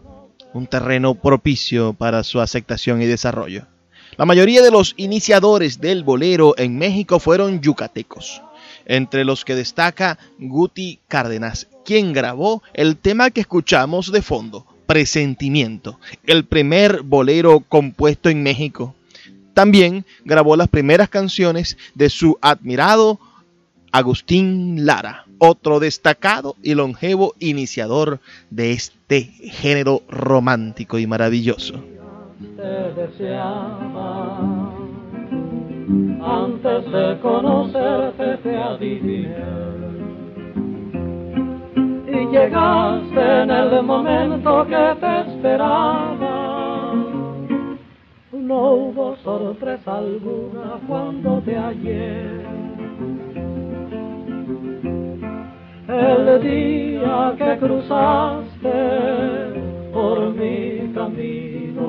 un 0.53 0.67
terreno 0.67 1.15
propicio 1.15 1.93
para 1.93 2.25
su 2.25 2.41
aceptación 2.41 3.01
y 3.03 3.07
desarrollo. 3.07 3.69
La 4.17 4.25
mayoría 4.25 4.63
de 4.63 4.73
los 4.73 4.95
iniciadores 4.97 5.81
del 5.81 6.03
bolero 6.03 6.59
en 6.59 6.77
México 6.77 7.21
fueron 7.21 7.61
yucatecos 7.61 8.43
entre 8.91 9.25
los 9.25 9.45
que 9.45 9.55
destaca 9.55 10.19
Guti 10.39 11.01
Cárdenas, 11.07 11.69
quien 11.85 12.13
grabó 12.13 12.63
el 12.75 12.97
tema 12.97 13.31
que 13.31 13.41
escuchamos 13.41 14.13
de 14.13 14.23
fondo, 14.23 14.67
Presentimiento, 14.87 16.01
el 16.27 16.45
primer 16.45 17.03
bolero 17.03 17.61
compuesto 17.61 18.29
en 18.29 18.43
México, 18.43 18.95
También 19.55 20.05
grabó 20.25 20.57
las 20.57 20.69
primeras 20.69 21.09
canciones 21.09 21.77
de 21.95 22.09
su 22.09 22.39
admirado 22.41 23.19
Agustín 23.93 24.87
Lara, 24.87 25.27
otro 25.39 25.81
destacado 25.81 26.55
y 26.63 26.75
longevo 26.75 27.35
iniciador 27.41 28.21
de 28.51 28.73
este 28.73 29.23
género 29.23 30.03
romántico 30.09 30.99
y 30.99 31.07
maravilloso. 31.07 31.83
Y 42.13 42.27
llegaste 42.27 43.43
en 43.43 43.51
el 43.51 43.83
momento 43.83 44.67
que 44.67 44.97
te 45.01 45.21
esperaba. 45.21 46.95
No 48.33 48.73
hubo 48.73 49.17
sorpresa 49.23 49.99
alguna 49.99 50.81
cuando 50.87 51.41
te 51.43 51.55
hallé. 51.57 52.41
El 55.89 56.41
día 56.43 57.35
que 57.39 57.59
cruzaste 57.59 58.73
por 59.93 60.35
mi 60.35 60.93
camino. 60.93 61.81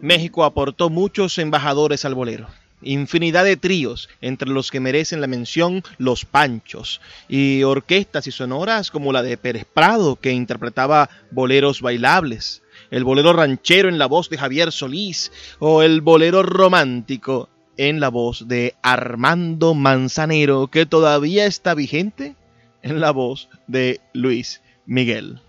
México 0.00 0.44
aportó 0.44 0.88
muchos 0.90 1.38
embajadores 1.38 2.04
al 2.04 2.14
bolero 2.14 2.46
infinidad 2.82 3.44
de 3.44 3.56
tríos, 3.56 4.08
entre 4.20 4.50
los 4.50 4.70
que 4.70 4.80
merecen 4.80 5.20
la 5.20 5.26
mención 5.26 5.82
Los 5.98 6.24
Panchos, 6.24 7.00
y 7.28 7.62
orquestas 7.62 8.26
y 8.26 8.32
sonoras 8.32 8.90
como 8.90 9.12
la 9.12 9.22
de 9.22 9.36
Pérez 9.36 9.64
Prado, 9.64 10.16
que 10.16 10.32
interpretaba 10.32 11.10
boleros 11.30 11.80
bailables, 11.80 12.62
el 12.90 13.04
bolero 13.04 13.32
ranchero 13.32 13.88
en 13.88 13.98
la 13.98 14.06
voz 14.06 14.28
de 14.30 14.38
Javier 14.38 14.72
Solís, 14.72 15.32
o 15.58 15.82
el 15.82 16.00
bolero 16.00 16.42
romántico 16.42 17.48
en 17.76 18.00
la 18.00 18.08
voz 18.08 18.48
de 18.48 18.74
Armando 18.82 19.74
Manzanero, 19.74 20.68
que 20.68 20.86
todavía 20.86 21.46
está 21.46 21.74
vigente 21.74 22.36
en 22.82 23.00
la 23.00 23.10
voz 23.10 23.48
de 23.66 24.00
Luis 24.12 24.62
Miguel. 24.86 25.40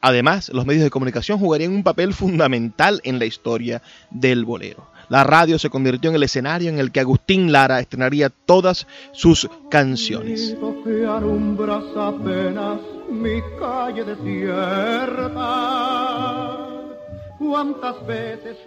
Además, 0.00 0.50
los 0.50 0.66
medios 0.66 0.84
de 0.84 0.90
comunicación 0.90 1.38
jugarían 1.38 1.72
un 1.72 1.82
papel 1.82 2.12
fundamental 2.12 3.00
en 3.04 3.18
la 3.18 3.24
historia 3.24 3.82
del 4.10 4.44
bolero. 4.44 4.86
La 5.08 5.22
radio 5.22 5.58
se 5.58 5.70
convirtió 5.70 6.10
en 6.10 6.16
el 6.16 6.22
escenario 6.24 6.68
en 6.68 6.78
el 6.78 6.90
que 6.90 7.00
Agustín 7.00 7.52
Lara 7.52 7.80
estrenaría 7.80 8.30
todas 8.30 8.86
sus 9.12 9.48
canciones. 9.70 10.56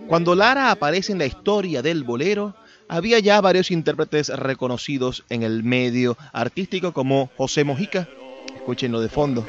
Cuando 0.07 0.35
Lara 0.35 0.71
aparece 0.71 1.11
en 1.11 1.17
la 1.17 1.25
historia 1.25 1.81
del 1.81 2.03
bolero, 2.03 2.55
había 2.87 3.19
ya 3.19 3.41
varios 3.41 3.69
intérpretes 3.71 4.29
reconocidos 4.29 5.25
en 5.29 5.43
el 5.43 5.63
medio 5.63 6.17
artístico 6.31 6.93
como 6.93 7.29
José 7.35 7.63
Mojica, 7.63 8.07
escúchenlo 8.55 9.01
de 9.01 9.09
fondo. 9.09 9.45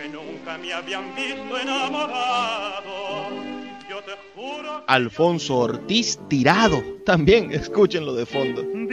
Alfonso 4.87 5.59
Ortiz 5.59 6.19
Tirado. 6.29 6.83
También 7.05 7.53
escúchenlo 7.53 8.15
de 8.15 8.27
fondo. 8.27 8.63
Dicen 8.63 8.91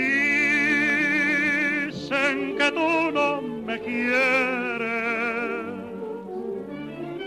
que 2.58 2.71
tú 2.71 3.12
no 3.12 3.41
me 3.41 3.80
quieres. 3.80 4.97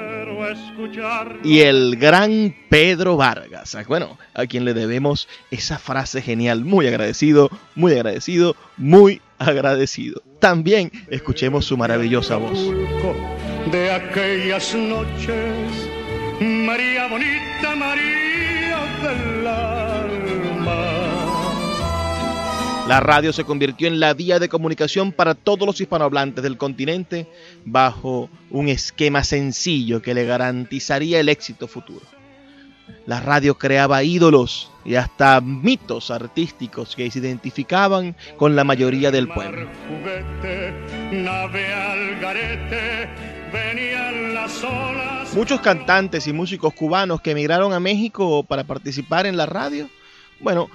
escuchar. 0.50 1.40
Y 1.44 1.62
el 1.62 1.96
gran 1.96 2.56
Pedro 2.70 3.18
Vargas. 3.18 3.74
Ah, 3.74 3.84
bueno, 3.88 4.20
a 4.36 4.46
quien 4.46 4.66
le 4.66 4.76
debemos 4.76 5.28
esa 5.50 5.80
frase 5.80 6.22
genial. 6.22 6.64
Muy 6.64 6.86
agradecido, 6.88 7.50
muy 7.76 7.94
agradecido, 7.94 8.56
muy 8.78 9.22
agradecido. 9.40 10.22
También 10.40 10.92
escuchemos 11.10 11.66
su 11.66 11.76
maravillosa 11.76 12.38
voz. 12.38 12.60
De 13.72 13.92
aquellas 13.92 14.74
noches 14.76 15.90
María 16.40 17.08
bonita, 17.08 17.76
María 17.76 18.86
del 19.02 19.48
alma. 19.48 21.08
La 22.88 23.00
radio 23.02 23.34
se 23.34 23.44
convirtió 23.44 23.88
en 23.88 24.00
la 24.00 24.14
vía 24.14 24.40
de 24.40 24.48
comunicación 24.48 25.12
para 25.12 25.36
todos 25.36 25.66
los 25.66 25.82
hispanohablantes 25.82 26.44
del 26.44 26.58
continente 26.58 27.28
bajo 27.66 28.30
un 28.52 28.70
esquema 28.70 29.24
sencillo 29.24 30.02
que 30.02 30.14
le 30.14 30.26
garantizaría 30.26 31.20
el 31.20 31.28
éxito 31.28 31.68
futuro. 31.68 32.06
La 33.06 33.20
radio 33.20 33.58
creaba 33.58 34.04
ídolos 34.04 34.72
y 34.86 34.96
hasta 34.96 35.42
mitos 35.42 36.12
artísticos 36.12 36.96
que 36.96 37.10
se 37.12 37.20
identificaban 37.20 38.16
con 38.38 38.56
la 38.56 38.64
mayoría 38.64 39.12
del 39.12 39.28
pueblo. 39.28 39.68
Muchos 45.34 45.62
cantantes 45.62 46.26
y 46.26 46.34
músicos 46.34 46.74
cubanos 46.74 47.22
que 47.22 47.32
emigraron 47.32 47.72
a 47.74 47.80
México 47.80 48.44
para 48.44 48.64
participar 48.64 49.26
en 49.28 49.38
la 49.38 49.46
radio, 49.46 49.90
bueno, 50.40 50.70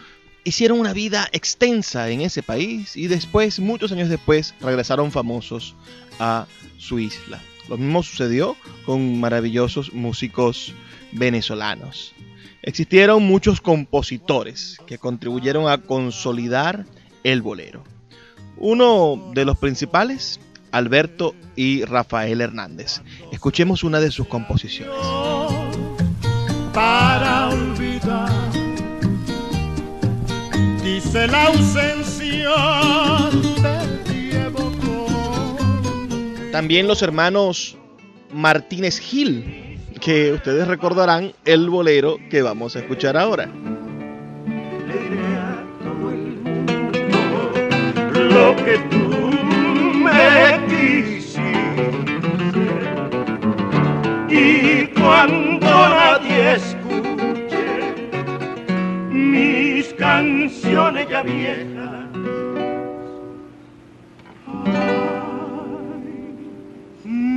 hicieron 0.44 0.78
una 0.78 0.92
vida 0.92 1.28
extensa 1.32 2.10
en 2.10 2.20
ese 2.20 2.42
país 2.42 2.96
y 2.96 3.08
después, 3.08 3.58
muchos 3.58 3.92
años 3.92 4.08
después, 4.08 4.54
regresaron 4.60 5.10
famosos 5.10 5.74
a 6.18 6.46
su 6.78 6.98
isla. 6.98 7.40
Lo 7.68 7.76
mismo 7.76 8.02
sucedió 8.02 8.56
con 8.84 9.20
maravillosos 9.20 9.92
músicos 9.92 10.74
venezolanos. 11.12 12.14
Existieron 12.62 13.24
muchos 13.24 13.60
compositores 13.60 14.78
que 14.86 14.98
contribuyeron 14.98 15.68
a 15.68 15.78
consolidar 15.78 16.86
el 17.24 17.42
bolero. 17.42 17.82
Uno 18.56 19.32
de 19.34 19.44
los 19.44 19.58
principales 19.58 20.38
Alberto 20.72 21.34
y 21.54 21.84
Rafael 21.84 22.40
Hernández. 22.40 23.02
Escuchemos 23.30 23.84
una 23.84 24.00
de 24.00 24.10
sus 24.10 24.26
composiciones. 24.26 24.94
Para 26.74 27.50
olvidar, 27.50 28.50
dice 30.82 31.26
la 31.28 31.46
ausencia 31.46 32.22
También 36.52 36.86
los 36.86 37.00
hermanos 37.00 37.78
Martínez 38.30 38.98
Gil, 38.98 39.78
que 40.02 40.32
ustedes 40.32 40.68
recordarán 40.68 41.32
el 41.46 41.70
bolero 41.70 42.18
que 42.30 42.42
vamos 42.42 42.76
a 42.76 42.80
escuchar 42.80 43.16
ahora. 43.16 43.46
Lo 48.12 48.56
que 48.56 48.78
tú 48.90 49.11
y 54.28 54.86
cuando 54.88 55.66
nadie 55.66 56.54
escuche 56.54 57.92
mis 59.10 59.92
canciones 59.94 61.08
ya 61.08 61.22
viejas, 61.22 61.92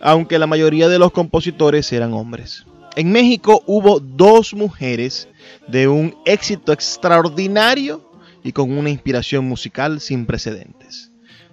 aunque 0.00 0.38
la 0.38 0.46
mayoría 0.46 0.88
de 0.88 0.98
los 0.98 1.12
compositores 1.12 1.92
eran 1.92 2.12
hombres. 2.12 2.64
En 2.96 3.12
México 3.12 3.62
hubo 3.66 4.00
dos 4.00 4.54
mujeres 4.54 5.28
de 5.68 5.86
un 5.86 6.16
éxito 6.24 6.72
extraordinario 6.72 8.10
y 8.42 8.52
con 8.52 8.76
una 8.76 8.90
inspiración 8.90 9.44
musical 9.44 10.00
sin 10.00 10.24
precedentes. 10.24 11.12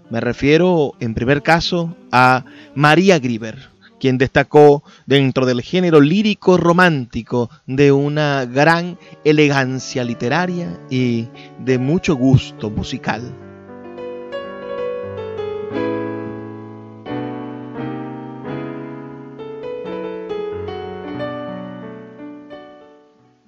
Me 0.10 0.20
refiero 0.20 0.94
en 1.00 1.14
primer 1.14 1.42
caso 1.42 1.96
a 2.12 2.46
María 2.76 3.20
Grieber, 3.20 3.73
quien 4.04 4.18
destacó 4.18 4.84
dentro 5.06 5.46
del 5.46 5.62
género 5.62 6.02
lírico 6.02 6.58
romántico 6.58 7.50
de 7.68 7.94
una 7.94 8.44
gran 8.44 9.00
elegancia 9.24 10.04
literaria 10.04 10.78
y 10.90 11.30
de 11.60 11.78
mucho 11.78 12.18
gusto 12.18 12.70
musical. 12.70 13.34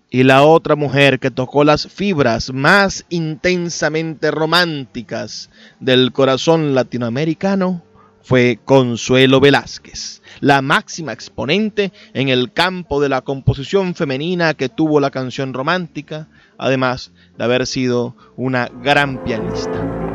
Y 0.09 0.23
la 0.23 0.43
otra 0.43 0.77
mujer 0.77 1.19
que 1.19 1.31
tocó 1.31 1.65
las 1.65 1.85
fibras 1.85 2.53
más 2.53 3.05
intensamente 3.09 4.31
románticas 4.31 5.49
del 5.81 6.13
corazón 6.13 6.73
latinoamericano 6.73 7.83
fue 8.25 8.59
Consuelo 8.65 9.39
Velázquez, 9.39 10.23
la 10.39 10.61
máxima 10.61 11.13
exponente 11.13 11.91
en 12.13 12.29
el 12.29 12.51
campo 12.53 13.01
de 13.01 13.09
la 13.09 13.21
composición 13.21 13.95
femenina 13.95 14.53
que 14.53 14.69
tuvo 14.69 14.99
la 14.99 15.11
canción 15.11 15.53
romántica, 15.53 16.27
además 16.57 17.11
de 17.37 17.43
haber 17.43 17.67
sido 17.67 18.15
una 18.35 18.69
gran 18.81 19.23
pianista. 19.23 20.14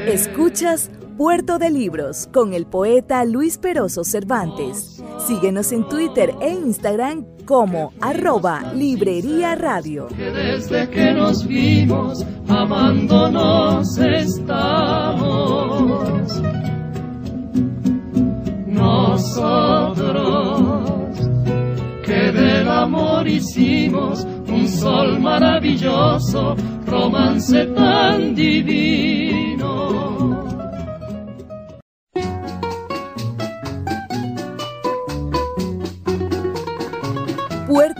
Escuchas 0.07 0.91
Puerto 1.17 1.59
de 1.59 1.71
Libros 1.71 2.29
con 2.31 2.53
el 2.53 2.67
poeta 2.67 3.25
Luis 3.25 3.57
Peroso 3.57 4.05
Cervantes. 4.05 5.03
Síguenos 5.27 5.73
en 5.73 5.89
Twitter 5.89 6.35
e 6.43 6.51
Instagram 6.51 7.25
como 7.47 7.95
arroba 8.03 8.75
Librería 8.75 9.55
Radio. 9.55 10.09
desde 10.15 10.91
que 10.91 11.15
nos 11.15 11.47
vimos, 11.47 12.23
amándonos 12.47 13.97
estamos. 13.97 14.83
Nosotros, 18.67 20.21
que 22.05 22.31
del 22.31 22.69
amor 22.69 23.27
hicimos 23.27 24.27
un 24.49 24.69
sol 24.69 25.19
maravilloso, 25.19 26.57
romance 26.85 27.65
tan 27.69 28.35
divino 28.35 29.67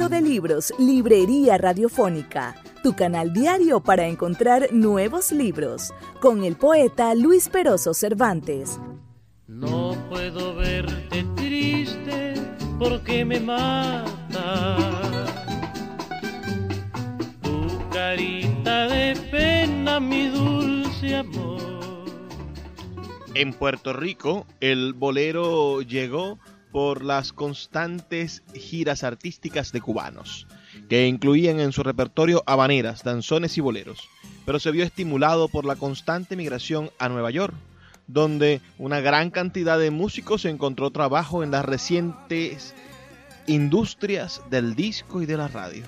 De 0.09 0.21
Libros, 0.21 0.73
Librería 0.79 1.59
Radiofónica, 1.59 2.55
tu 2.83 2.95
canal 2.95 3.33
diario 3.33 3.81
para 3.81 4.07
encontrar 4.07 4.69
nuevos 4.73 5.33
libros, 5.33 5.93
con 6.21 6.45
el 6.45 6.55
poeta 6.55 7.13
Luis 7.17 7.49
Peroso 7.49 7.93
Cervantes. 7.93 8.79
No 9.49 9.97
puedo 10.09 10.55
verte 10.55 11.25
triste 11.35 12.35
porque 12.79 13.25
me 13.25 13.41
mata. 13.41 14.77
Tu 17.43 17.91
carita 17.93 18.87
de 18.87 19.17
pena, 19.33 19.99
mi 19.99 20.29
dulce 20.29 21.17
amor. 21.17 21.57
En 23.35 23.53
Puerto 23.53 23.93
Rico, 23.93 24.47
el 24.61 24.93
bolero 24.93 25.83
llegó 25.83 26.39
por 26.77 27.03
las 27.03 27.33
constantes 27.33 28.43
giras 28.55 29.03
artísticas 29.03 29.73
de 29.73 29.81
cubanos, 29.81 30.47
que 30.91 31.07
incluían 31.07 31.59
en 31.59 31.73
su 31.73 31.83
repertorio 31.83 32.43
habaneras, 32.45 33.03
danzones 33.03 33.57
y 33.57 33.63
boleros, 33.63 34.11
pero 34.45 34.59
se 34.59 34.73
vio 34.73 34.85
estimulado 34.85 35.49
por 35.49 35.65
la 35.65 35.77
constante 35.77 36.37
migración 36.37 36.91
a 36.99 37.09
Nueva 37.09 37.31
York, 37.31 37.55
donde 38.09 38.61
una 38.77 39.01
gran 39.01 39.31
cantidad 39.31 39.79
de 39.79 39.91
músicos 39.91 40.45
encontró 40.45 40.91
trabajo 40.91 41.43
en 41.43 41.51
las 41.51 41.65
recientes 41.65 42.75
industrias 43.47 44.43
del 44.51 44.75
disco 44.75 45.23
y 45.23 45.25
de 45.25 45.39
la 45.39 45.49
radio, 45.49 45.83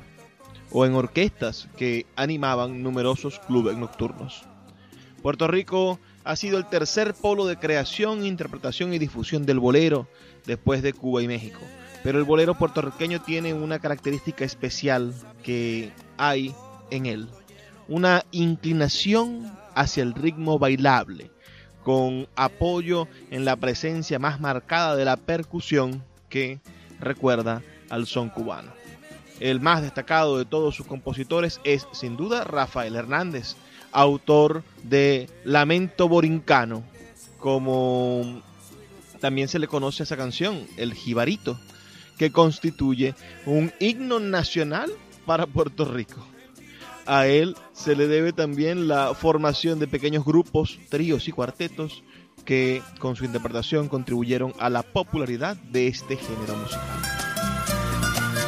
o 0.71 0.87
en 0.87 0.95
orquestas 0.95 1.69
que 1.77 2.07
animaban 2.17 2.83
numerosos 2.83 3.41
clubes 3.41 3.77
nocturnos. 3.77 4.45
Puerto 5.21 5.49
Rico 5.49 5.99
ha 6.25 6.37
sido 6.37 6.57
el 6.57 6.67
tercer 6.67 7.13
polo 7.13 7.45
de 7.45 7.59
creación, 7.59 8.25
interpretación 8.25 8.95
y 8.95 8.99
difusión 8.99 9.45
del 9.45 9.59
bolero, 9.59 10.09
después 10.49 10.83
de 10.83 10.93
Cuba 10.93 11.23
y 11.23 11.29
México. 11.29 11.61
Pero 12.03 12.19
el 12.19 12.25
bolero 12.25 12.55
puertorriqueño 12.55 13.21
tiene 13.21 13.55
una 13.55 13.79
característica 13.79 14.45
especial 14.45 15.15
que 15.45 15.93
hay 16.17 16.55
en 16.91 17.07
él. 17.07 17.29
Una 17.87 18.25
inclinación 18.33 19.53
hacia 19.75 20.03
el 20.03 20.15
ritmo 20.15 20.59
bailable, 20.59 21.31
con 21.85 22.27
apoyo 22.35 23.07
en 23.31 23.45
la 23.45 23.57
presencia 23.57 24.19
más 24.19 24.41
marcada 24.41 24.97
de 24.97 25.05
la 25.05 25.17
percusión 25.17 26.03
que 26.29 26.61
recuerda 26.99 27.63
al 27.91 28.07
son 28.07 28.31
cubano. 28.31 28.73
El 29.41 29.61
más 29.61 29.83
destacado 29.83 30.39
de 30.39 30.45
todos 30.45 30.75
sus 30.75 30.87
compositores 30.87 31.61
es 31.63 31.87
sin 31.93 32.17
duda 32.17 32.45
Rafael 32.45 32.97
Hernández, 32.97 33.55
autor 33.93 34.63
de 34.83 35.29
Lamento 35.45 36.09
Borincano, 36.09 36.83
como 37.39 38.43
también 39.21 39.49
se 39.49 39.59
le 39.59 39.69
conoce 39.69 40.03
a 40.03 40.05
esa 40.05 40.17
canción, 40.17 40.67
el 40.77 40.95
Jibarito, 40.95 41.59
que 42.17 42.33
constituye 42.33 43.15
un 43.47 43.73
himno 43.81 44.21
nacional 44.21 44.91
para 45.27 45.47
Puerto 45.47 45.85
Rico. 45.85 46.27
A 47.07 47.27
él 47.27 47.57
se 47.73 47.97
le 47.97 48.07
debe 48.07 48.33
también 48.33 48.89
la 48.89 49.15
formación 49.15 49.79
de 49.79 49.87
pequeños 49.87 50.25
grupos, 50.25 50.79
tríos 50.91 51.29
y 51.29 51.33
cuartetos 51.33 52.03
que 52.45 52.83
con 52.99 53.17
su 53.17 53.25
interpretación 53.25 53.89
contribuyeron 53.89 54.53
a 54.59 54.69
la 54.69 54.83
popularidad 54.83 55.57
de 55.57 55.89
este 55.89 56.17
género 56.17 56.57
musical. 56.57 56.83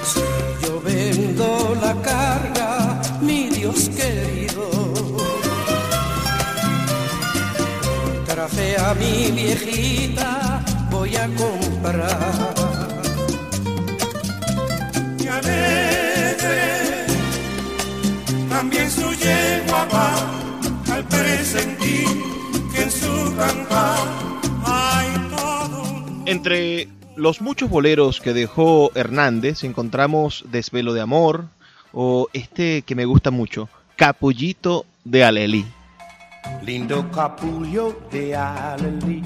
Si 0.05 0.21
yo 0.67 0.81
vendo 0.81 1.77
la 1.81 2.01
carga, 2.03 3.01
mi 3.21 3.49
Dios 3.49 3.89
querido, 3.91 4.71
mi 8.99 9.31
viejita 9.31 10.50
voy 11.01 11.17
a 11.17 11.27
comprar. 11.29 12.55
Y 15.19 15.27
alegre, 15.29 17.07
también 18.51 18.91
su 18.91 19.11
yegua 19.15 19.89
va 19.95 20.95
al 20.95 21.05
presentir 21.05 22.07
que 22.71 22.83
en 22.83 22.91
su 22.91 23.35
cantar 23.35 23.99
hay 24.67 25.09
todo. 25.31 25.83
Entre 26.27 26.89
los 27.17 27.41
muchos 27.41 27.71
boleros 27.71 28.21
que 28.21 28.35
dejó 28.35 28.91
Hernández 28.95 29.65
encontramos 29.65 30.45
Desvelo 30.51 30.93
de 30.93 31.01
Amor 31.01 31.47
o 31.95 32.29
este 32.35 32.83
que 32.83 32.95
me 32.95 33.07
gusta 33.07 33.31
mucho, 33.31 33.71
Capullito 33.97 34.85
de 35.05 35.25
Alelí. 35.25 35.65
Lindo 36.63 37.11
capullo 37.11 37.99
de 38.11 38.37
Alelí 38.37 39.23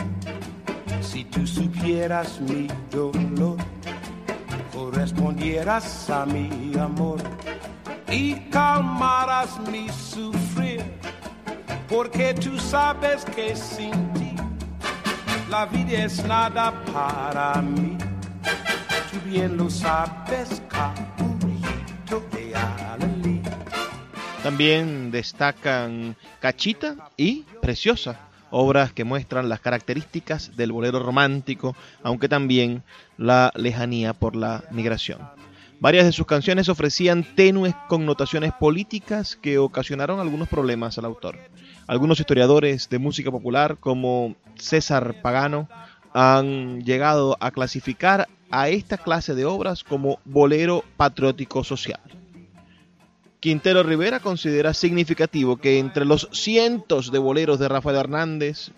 si 1.15 1.25
tú 1.27 1.47
supieras 1.47 2.41
mi 2.41 2.67
dolor, 2.91 3.57
correspondieras 4.73 6.11
a 6.11 6.27
mi 6.27 6.75
amor 6.77 7.21
y 8.11 8.35
calmarás 8.51 9.61
mi 9.71 9.89
sufrir, 9.91 10.83
porque 11.89 12.35
tú 12.35 12.59
sabes 12.59 13.25
que 13.27 13.55
sin 13.55 13.93
ti 14.15 14.35
la 15.49 15.67
vida 15.67 16.05
es 16.07 16.25
nada 16.25 16.75
para 16.93 17.63
mí. 17.63 17.97
Tú 19.13 19.17
bien 19.25 19.57
lo 19.57 19.71
sabes, 19.71 20.61
capullito 20.69 22.25
de 22.33 22.57
Alelí. 22.57 23.41
También 24.43 25.13
destacan 25.13 26.17
Cachita 26.41 26.97
y 27.17 27.45
Preciosa, 27.63 28.19
obras 28.55 28.93
que 28.93 29.05
muestran 29.05 29.49
las 29.49 29.61
características 29.61 30.57
del 30.57 30.73
bolero 30.73 31.01
romántico, 31.01 31.75
aunque 32.03 32.29
también 32.29 32.85
la 33.19 33.53
lejanía 33.57 34.15
por 34.15 34.37
la 34.37 34.65
migración. 34.71 35.19
Varias 35.81 36.07
de 36.07 36.13
sus 36.13 36.27
canciones 36.27 36.69
ofrecían 36.69 37.25
tenues 37.35 37.75
connotaciones 37.89 38.53
políticas 38.53 39.37
que 39.37 39.59
ocasionaron 39.59 40.21
algunos 40.21 40.49
problemas 40.49 40.97
al 40.97 41.05
autor. 41.05 41.39
Algunos 41.87 42.21
historiadores 42.21 42.89
de 42.89 42.99
música 42.99 43.31
popular, 43.31 43.77
como 43.79 44.37
César 44.55 45.21
Pagano, 45.21 45.69
han 46.15 46.83
llegado 46.85 47.37
a 47.41 47.51
clasificar 47.51 48.29
a 48.51 48.69
esta 48.69 48.99
clase 48.99 49.35
de 49.35 49.45
obras 49.45 49.83
como 49.83 50.21
bolero 50.25 50.85
patriótico 50.97 51.65
social. 51.65 52.01
Quintero 53.45 53.83
Rivera 53.83 54.21
considera 54.21 54.73
significativo 54.73 55.59
que 55.59 55.79
entre 55.79 56.07
los 56.07 56.31
cientos 56.33 57.13
de 57.13 57.19
boleros 57.19 57.59
de 57.59 57.69
Rafael 57.69 57.99
Hernández, 57.99 58.71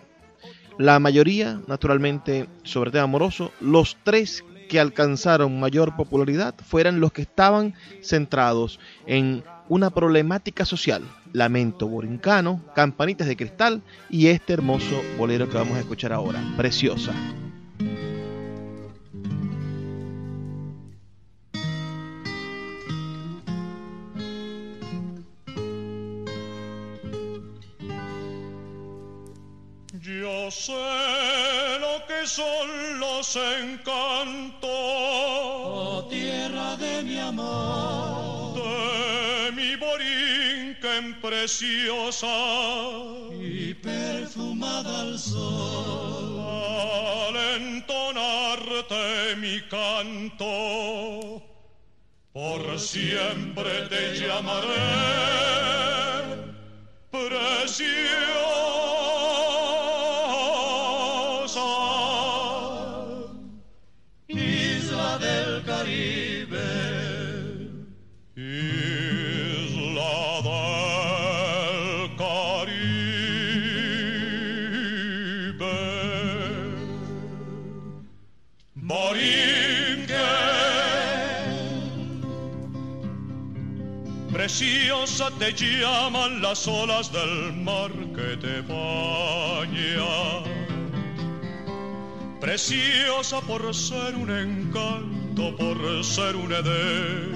la 0.76 0.98
mayoría, 0.98 1.60
naturalmente, 1.68 2.48
sobre 2.64 2.90
tema 2.90 3.04
amoroso, 3.04 3.52
los 3.60 3.96
tres 4.02 4.42
que 4.68 4.80
alcanzaron 4.80 5.60
mayor 5.60 5.94
popularidad 5.94 6.56
fueran 6.68 6.98
los 6.98 7.12
que 7.12 7.22
estaban 7.22 7.74
centrados 8.02 8.80
en 9.06 9.44
una 9.68 9.90
problemática 9.90 10.64
social, 10.64 11.04
Lamento 11.32 11.86
Borincano, 11.86 12.60
Campanitas 12.74 13.28
de 13.28 13.36
Cristal 13.36 13.82
y 14.10 14.26
este 14.26 14.52
hermoso 14.52 15.00
bolero 15.16 15.48
que 15.48 15.58
vamos 15.58 15.76
a 15.76 15.80
escuchar 15.80 16.12
ahora, 16.12 16.42
Preciosa. 16.56 17.14
Preciosa. 41.46 42.26
y 43.40 43.72
perfumada 43.74 45.02
al 45.02 45.16
sol. 45.16 46.40
Al 46.40 47.36
entonarte 47.62 49.36
mi 49.36 49.60
canto, 49.68 51.40
por 52.32 52.80
siempre 52.80 53.86
te 53.88 54.18
llamaré 54.18 54.66
preciosa. 57.12 58.75
Preciosa 84.58 85.30
te 85.38 85.52
llaman 85.52 86.40
las 86.40 86.66
olas 86.66 87.12
del 87.12 87.52
mar 87.52 87.90
que 88.14 88.38
te 88.38 88.62
baña. 88.62 90.02
Preciosa 92.40 93.42
por 93.42 93.74
ser 93.74 94.14
un 94.14 94.30
encanto, 94.30 95.54
por 95.58 96.02
ser 96.02 96.36
un 96.36 96.54
edén. 96.54 97.34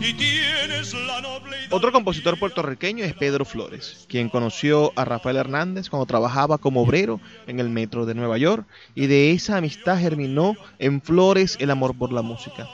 Y 0.00 0.14
tienes 0.14 0.94
la 0.94 1.22
noble 1.22 1.56
Otro 1.70 1.90
compositor 1.90 2.38
puertorriqueño 2.38 3.02
es 3.02 3.14
Pedro 3.14 3.44
Flores, 3.44 4.06
quien 4.08 4.28
conoció 4.28 4.92
a 4.94 5.04
Rafael 5.04 5.38
Hernández 5.38 5.90
cuando 5.90 6.06
trabajaba 6.06 6.58
como 6.58 6.82
obrero 6.82 7.20
en 7.48 7.58
el 7.58 7.68
metro 7.68 8.06
de 8.06 8.14
Nueva 8.14 8.38
York 8.38 8.64
y 8.94 9.08
de 9.08 9.32
esa 9.32 9.56
amistad 9.56 9.98
germinó 9.98 10.54
en 10.78 11.02
Flores 11.02 11.56
el 11.58 11.72
amor 11.72 11.98
por 11.98 12.12
la 12.12 12.22
música. 12.22 12.68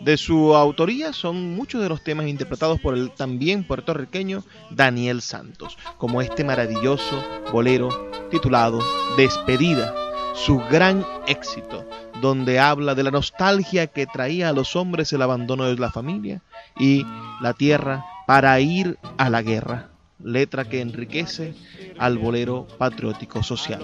De 0.00 0.16
su 0.16 0.54
autoría 0.54 1.12
son 1.12 1.56
muchos 1.56 1.82
de 1.82 1.88
los 1.88 2.02
temas 2.02 2.26
interpretados 2.26 2.80
por 2.80 2.94
el 2.94 3.10
también 3.10 3.64
puertorriqueño 3.64 4.44
Daniel 4.70 5.22
Santos, 5.22 5.76
como 5.98 6.20
este 6.20 6.44
maravilloso 6.44 7.22
bolero 7.52 8.10
titulado 8.30 8.80
Despedida, 9.16 9.94
su 10.34 10.58
gran 10.70 11.04
éxito, 11.26 11.88
donde 12.20 12.58
habla 12.60 12.94
de 12.94 13.02
la 13.02 13.10
nostalgia 13.10 13.86
que 13.86 14.06
traía 14.06 14.50
a 14.50 14.52
los 14.52 14.76
hombres 14.76 15.12
el 15.12 15.22
abandono 15.22 15.64
de 15.64 15.76
la 15.76 15.90
familia 15.90 16.42
y 16.78 17.04
la 17.40 17.54
tierra 17.54 18.04
para 18.26 18.58
ir 18.60 18.98
a 19.16 19.30
la 19.30 19.42
guerra, 19.42 19.88
letra 20.22 20.68
que 20.68 20.80
enriquece 20.80 21.54
al 21.98 22.18
bolero 22.18 22.66
patriótico 22.78 23.42
social. 23.42 23.80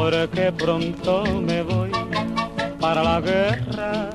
porque 0.00 0.52
pronto 0.52 1.24
me 1.40 1.62
voy 1.62 1.89
para 2.80 3.02
la 3.02 3.20
guerra. 3.20 4.10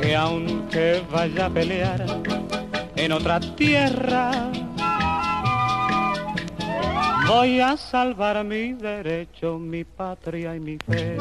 Que 0.00 0.14
aunque 0.14 1.02
vaya 1.10 1.46
a 1.46 1.50
pelear 1.50 2.04
en 2.96 3.12
otra 3.12 3.40
tierra, 3.40 4.30
voy 7.26 7.60
a 7.60 7.76
salvar 7.76 8.44
mi 8.44 8.74
derecho, 8.74 9.58
mi 9.58 9.84
patria 9.84 10.54
y 10.54 10.60
mi 10.60 10.78
fe. 10.78 11.16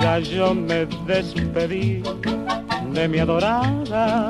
Ya 0.00 0.18
yo 0.18 0.54
me 0.54 0.86
despedí 1.06 2.02
de 2.92 3.08
mi 3.08 3.18
adorada 3.18 4.28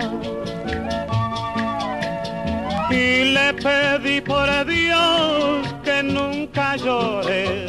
y 2.90 3.32
le 3.32 3.54
pedí 3.54 4.20
por 4.20 4.48
Dios 4.66 5.73
que 5.84 6.02
nunca 6.02 6.76
llore, 6.76 7.66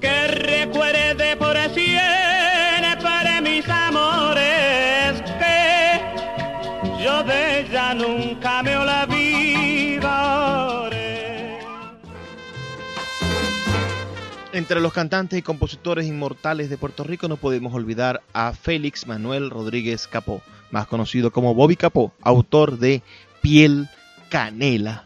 que 0.00 0.26
recuerde 0.28 1.36
por 1.36 1.56
siempre 1.74 3.40
mis 3.42 3.68
amores, 3.68 5.22
que 5.38 6.00
yo 7.04 7.22
de 7.22 7.60
ella 7.60 7.94
nunca 7.94 8.62
me 8.62 8.76
olvidaré. 8.76 9.36
Entre 14.52 14.80
los 14.80 14.92
cantantes 14.92 15.38
y 15.38 15.42
compositores 15.42 16.06
inmortales 16.06 16.70
de 16.70 16.78
Puerto 16.78 17.04
Rico 17.04 17.28
no 17.28 17.36
podemos 17.36 17.74
olvidar 17.74 18.22
a 18.32 18.52
Félix 18.54 19.06
Manuel 19.06 19.50
Rodríguez 19.50 20.06
Capó, 20.06 20.40
más 20.70 20.86
conocido 20.86 21.30
como 21.30 21.54
Bobby 21.54 21.76
Capó, 21.76 22.12
autor 22.22 22.78
de 22.78 23.02
Piel 23.42 23.88
Canela. 24.30 25.05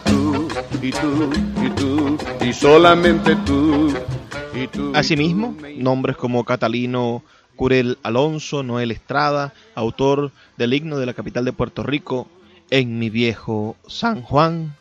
y 0.81 0.91
tú 0.91 1.29
y 1.63 1.69
tú 1.69 2.17
y 2.41 2.53
solamente 2.53 3.35
tú. 3.45 3.93
Y 4.53 4.67
tú 4.67 4.91
Asimismo, 4.95 5.55
nombres 5.77 6.17
como 6.17 6.43
Catalino 6.43 7.23
Curel 7.55 7.97
Alonso, 8.03 8.63
Noel 8.63 8.91
Estrada, 8.91 9.53
autor 9.75 10.31
del 10.57 10.73
himno 10.73 10.97
de 10.97 11.05
la 11.05 11.13
capital 11.13 11.45
de 11.45 11.53
Puerto 11.53 11.83
Rico, 11.83 12.27
En 12.69 12.99
mi 12.99 13.09
viejo 13.09 13.77
San 13.87 14.23
Juan, 14.23 14.75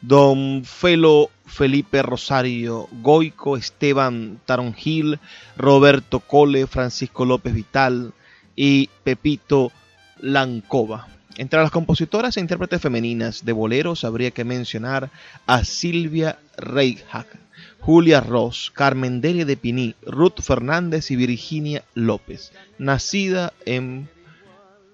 Don 0.00 0.62
Felo 0.64 1.30
Felipe 1.46 2.02
Rosario 2.02 2.88
Goico, 3.02 3.56
Esteban 3.56 4.40
Taronjil, 4.46 5.18
Roberto 5.56 6.20
Cole, 6.20 6.66
Francisco 6.66 7.24
López 7.24 7.52
Vital 7.54 8.12
y 8.56 8.88
Pepito 9.04 9.72
Lancova. 10.20 11.08
Entre 11.40 11.58
las 11.58 11.70
compositoras 11.70 12.36
e 12.36 12.40
intérpretes 12.40 12.82
femeninas 12.82 13.46
de 13.46 13.52
boleros 13.52 14.04
habría 14.04 14.30
que 14.30 14.44
mencionar 14.44 15.08
a 15.46 15.64
Silvia 15.64 16.38
Reichardt, 16.58 17.30
Julia 17.78 18.20
Ross, 18.20 18.70
Carmen 18.74 19.22
Delia 19.22 19.46
de 19.46 19.56
Piní, 19.56 19.94
Ruth 20.02 20.42
Fernández 20.42 21.10
y 21.10 21.16
Virginia 21.16 21.82
López, 21.94 22.52
nacida 22.76 23.54
en 23.64 24.10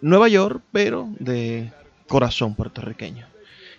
Nueva 0.00 0.28
York, 0.28 0.62
pero 0.70 1.08
de 1.18 1.72
corazón 2.06 2.54
puertorriqueño. 2.54 3.26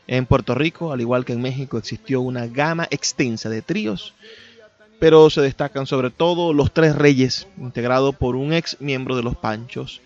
En 0.05 0.25
Puerto 0.25 0.53
Rico, 0.53 0.91
al 0.91 0.99
igual 0.99 1.23
que 1.23 1.31
en 1.31 1.41
México, 1.41 1.77
existió 1.77 2.19
una 2.19 2.47
gama 2.47 2.85
extensa 2.91 3.47
de 3.47 3.61
tríos, 3.61 4.13
pero 4.99 5.29
se 5.29 5.39
destacan 5.39 5.85
sobre 5.85 6.09
todo 6.09 6.51
los 6.51 6.73
Tres 6.73 6.97
Reyes, 6.97 7.47
integrado 7.57 8.11
por 8.11 8.35
un 8.35 8.51
ex 8.51 8.81
miembro 8.81 9.15
de 9.15 9.23
los 9.23 9.37
Panchos, 9.37 10.01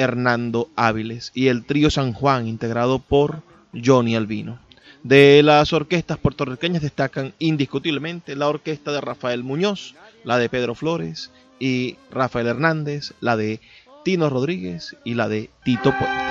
Hernando 0.00 0.70
Áviles, 0.76 1.30
y 1.34 1.48
el 1.48 1.64
trío 1.64 1.90
San 1.90 2.12
Juan, 2.12 2.48
integrado 2.48 2.98
por 2.98 3.42
Johnny 3.72 4.16
Albino. 4.16 4.58
De 5.02 5.42
las 5.42 5.72
orquestas 5.72 6.18
puertorriqueñas 6.18 6.82
destacan 6.82 7.34
indiscutiblemente 7.38 8.34
la 8.34 8.48
orquesta 8.48 8.92
de 8.92 9.00
Rafael 9.00 9.44
Muñoz, 9.44 9.94
la 10.24 10.38
de 10.38 10.48
Pedro 10.48 10.74
Flores 10.74 11.30
y 11.58 11.96
Rafael 12.10 12.46
Hernández, 12.46 13.12
la 13.20 13.36
de 13.36 13.60
Tino 14.04 14.30
Rodríguez 14.30 14.96
y 15.04 15.14
la 15.14 15.28
de 15.28 15.50
Tito 15.64 15.92
Puente. 15.98 16.29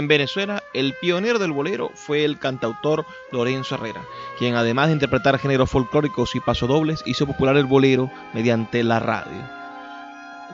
En 0.00 0.08
Venezuela, 0.08 0.62
el 0.72 0.94
pionero 0.94 1.38
del 1.38 1.52
bolero 1.52 1.90
fue 1.92 2.24
el 2.24 2.38
cantautor 2.38 3.04
Lorenzo 3.32 3.74
Herrera, 3.74 4.00
quien 4.38 4.54
además 4.54 4.86
de 4.86 4.94
interpretar 4.94 5.38
géneros 5.38 5.68
folclóricos 5.68 6.34
y 6.34 6.40
pasodobles, 6.40 7.02
hizo 7.04 7.26
popular 7.26 7.58
el 7.58 7.66
bolero 7.66 8.10
mediante 8.32 8.82
la 8.82 8.98
radio, 8.98 9.46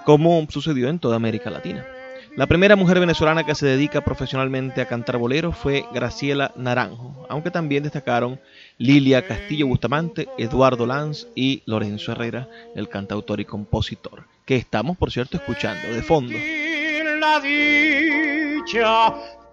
como 0.04 0.44
sucedió 0.50 0.88
en 0.88 0.98
toda 0.98 1.14
América 1.14 1.48
Latina. 1.48 1.86
La 2.34 2.48
primera 2.48 2.74
mujer 2.74 2.98
venezolana 2.98 3.46
que 3.46 3.54
se 3.54 3.66
dedica 3.66 4.00
profesionalmente 4.00 4.80
a 4.80 4.88
cantar 4.88 5.16
bolero 5.16 5.52
fue 5.52 5.84
Graciela 5.94 6.50
Naranjo, 6.56 7.24
aunque 7.28 7.52
también 7.52 7.84
destacaron 7.84 8.40
Lilia 8.78 9.28
Castillo 9.28 9.68
Bustamante, 9.68 10.28
Eduardo 10.38 10.86
Lanz 10.86 11.28
y 11.36 11.62
Lorenzo 11.66 12.10
Herrera, 12.10 12.48
el 12.74 12.88
cantautor 12.88 13.38
y 13.38 13.44
compositor, 13.44 14.24
que 14.44 14.56
estamos, 14.56 14.96
por 14.96 15.12
cierto, 15.12 15.36
escuchando 15.36 15.94
de 15.94 16.02
fondo 16.02 16.34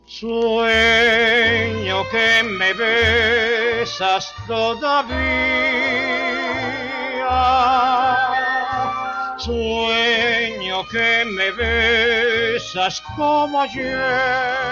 Sueño 0.05 2.03
que 2.11 2.43
me 2.43 2.73
besas 2.73 4.34
todavía. 4.47 5.21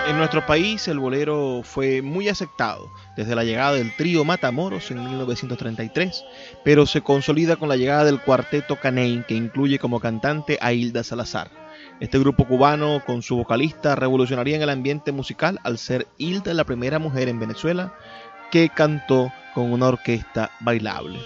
En 0.07 0.17
nuestro 0.17 0.45
país 0.45 0.87
el 0.87 0.99
bolero 0.99 1.61
fue 1.63 2.03
muy 2.03 2.29
aceptado 2.29 2.91
desde 3.17 3.35
la 3.35 3.43
llegada 3.43 3.73
del 3.73 3.95
trío 3.95 4.23
Matamoros 4.23 4.91
en 4.91 5.03
1933, 5.03 6.23
pero 6.63 6.85
se 6.85 7.01
consolida 7.01 7.55
con 7.55 7.67
la 7.67 7.77
llegada 7.77 8.03
del 8.03 8.21
cuarteto 8.21 8.75
Caney 8.79 9.23
que 9.27 9.33
incluye 9.33 9.79
como 9.79 9.99
cantante 9.99 10.59
a 10.61 10.71
Hilda 10.71 11.03
Salazar. 11.03 11.49
Este 11.99 12.19
grupo 12.19 12.45
cubano 12.47 13.01
con 13.05 13.23
su 13.23 13.37
vocalista 13.37 13.95
revolucionaría 13.95 14.55
en 14.55 14.61
el 14.61 14.69
ambiente 14.69 15.11
musical 15.11 15.59
al 15.63 15.79
ser 15.79 16.07
Hilda 16.17 16.53
la 16.53 16.63
primera 16.63 16.99
mujer 16.99 17.27
en 17.27 17.39
Venezuela 17.39 17.95
que 18.51 18.69
cantó 18.69 19.31
con 19.55 19.71
una 19.71 19.87
orquesta 19.87 20.51
bailable. 20.59 21.19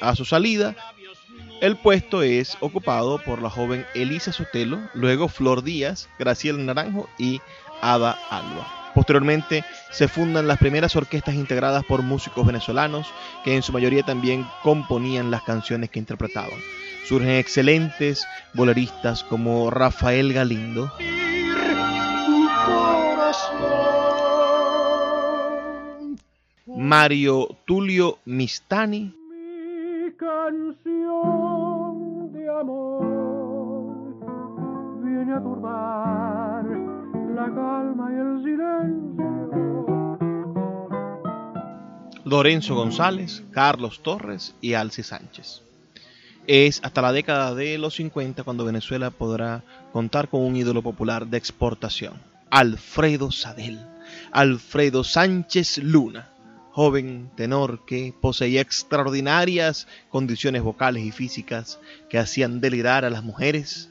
A 0.00 0.14
su 0.14 0.24
salida, 0.24 0.76
el 1.60 1.76
puesto 1.76 2.22
es 2.22 2.56
ocupado 2.60 3.18
por 3.18 3.42
la 3.42 3.50
joven 3.50 3.84
Elisa 3.94 4.32
Sotelo, 4.32 4.78
luego 4.94 5.28
Flor 5.28 5.62
Díaz, 5.62 6.08
Graciela 6.18 6.58
Naranjo 6.58 7.08
y 7.18 7.40
Ada 7.80 8.18
Alba. 8.30 8.92
Posteriormente 8.94 9.64
se 9.90 10.08
fundan 10.08 10.46
las 10.48 10.58
primeras 10.58 10.96
orquestas 10.96 11.34
integradas 11.34 11.84
por 11.84 12.02
músicos 12.02 12.46
venezolanos 12.46 13.06
que 13.44 13.54
en 13.54 13.62
su 13.62 13.72
mayoría 13.72 14.02
también 14.02 14.46
componían 14.62 15.30
las 15.30 15.42
canciones 15.42 15.90
que 15.90 15.98
interpretaban. 15.98 16.58
Surgen 17.06 17.30
excelentes 17.30 18.26
boleristas 18.54 19.24
como 19.24 19.70
Rafael 19.70 20.32
Galindo, 20.32 20.92
Mario 26.66 27.56
Tulio 27.66 28.18
Mistani, 28.24 29.00
Mi 29.00 29.17
canción 30.28 31.96
de 32.32 32.44
amor 32.50 33.86
viene 35.02 35.32
a 35.32 35.40
turbar 35.40 36.64
la 37.34 37.46
calma 37.46 38.10
y 38.12 38.16
el 38.16 38.42
silencio. 38.44 40.18
Lorenzo 42.24 42.74
González, 42.74 43.42
Carlos 43.52 44.02
Torres 44.02 44.54
y 44.60 44.74
Alci 44.74 45.02
Sánchez. 45.02 45.62
Es 46.46 46.80
hasta 46.84 47.00
la 47.00 47.12
década 47.12 47.54
de 47.54 47.78
los 47.78 47.94
50 47.94 48.42
cuando 48.42 48.66
Venezuela 48.66 49.10
podrá 49.10 49.62
contar 49.92 50.28
con 50.28 50.42
un 50.42 50.56
ídolo 50.56 50.82
popular 50.82 51.26
de 51.26 51.38
exportación, 51.38 52.20
Alfredo 52.50 53.30
Sadel, 53.30 53.80
Alfredo 54.32 55.04
Sánchez 55.04 55.78
Luna, 55.78 56.28
joven 56.78 57.28
tenor 57.34 57.84
que 57.84 58.14
poseía 58.20 58.60
extraordinarias 58.60 59.88
condiciones 60.10 60.62
vocales 60.62 61.02
y 61.02 61.10
físicas 61.10 61.80
que 62.08 62.20
hacían 62.20 62.60
delirar 62.60 63.04
a 63.04 63.10
las 63.10 63.24
mujeres, 63.24 63.90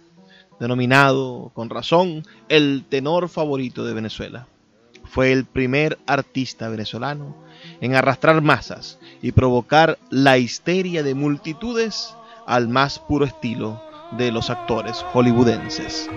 denominado 0.57 1.51
con 1.53 1.69
razón 1.69 2.23
el 2.47 2.85
tenor 2.88 3.27
favorito 3.27 3.83
de 3.83 3.93
Venezuela. 3.93 4.47
Fue 5.03 5.33
el 5.33 5.43
primer 5.43 5.97
artista 6.07 6.69
venezolano 6.69 7.35
en 7.81 7.93
arrastrar 7.93 8.41
masas 8.41 8.99
y 9.21 9.33
provocar 9.33 9.99
la 10.09 10.38
histeria 10.38 11.03
de 11.03 11.13
multitudes 11.13 12.15
al 12.45 12.69
más 12.69 12.99
puro 12.99 13.25
estilo 13.25 13.83
de 14.17 14.31
los 14.31 14.49
actores 14.49 15.03
hollywoodenses. 15.11 16.09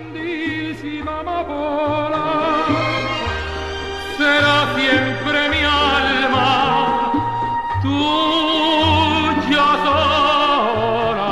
Tuya 9.43 9.67
sola. 9.85 11.31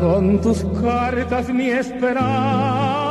Son 0.00 0.40
tus 0.40 0.64
cartas 0.80 1.48
mi 1.48 1.68
esperanza 1.70 3.09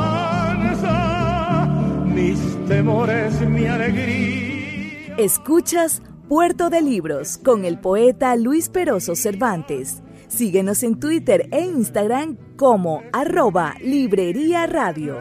mi 2.82 3.66
alegría. 3.66 5.14
Escuchas 5.18 6.00
Puerto 6.28 6.70
de 6.70 6.80
Libros 6.80 7.36
con 7.36 7.66
el 7.66 7.78
poeta 7.78 8.34
Luis 8.36 8.70
Peroso 8.70 9.14
Cervantes. 9.16 10.02
Síguenos 10.28 10.82
en 10.82 10.98
Twitter 10.98 11.46
e 11.50 11.60
Instagram 11.60 12.38
como 12.56 13.02
arroba 13.12 13.74
Librería 13.82 14.66
Radio. 14.66 15.18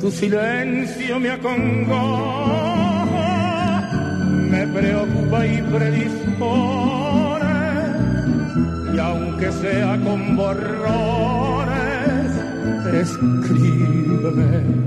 Tu 0.00 0.10
silencio 0.10 1.20
me 1.20 1.32
acongoja, 1.32 1.90
me 4.50 4.66
preocupa 4.68 5.46
y 5.46 5.60
predispone, 5.62 7.44
y 8.94 8.98
aunque 8.98 9.52
sea 9.52 10.00
con 10.02 10.34
borrones, 10.36 12.32
escríbeme, 12.94 14.82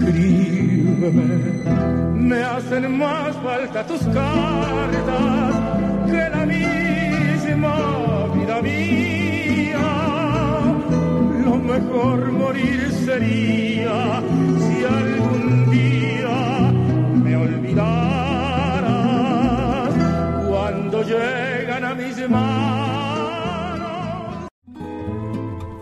escríbeme 0.00 1.60
me 2.14 2.42
hacen 2.42 2.98
más 2.98 3.36
falta 3.36 3.86
tus 3.86 4.00
cartas 4.02 5.54
que 6.06 6.28
la 6.36 6.46
misma 6.46 7.76
vida 8.34 8.62
mía. 8.62 9.88
Lo 11.44 11.56
mejor 11.56 12.32
morir 12.32 12.92
sería 13.04 14.22
si 14.64 14.84
algún 14.84 15.70
día 15.70 16.72
me 17.24 17.36
olvidaras 17.36 17.84
cuando 20.48 21.02
llegan 21.02 21.84
a 21.84 21.94
mis 21.94 22.28
manos. 22.28 22.79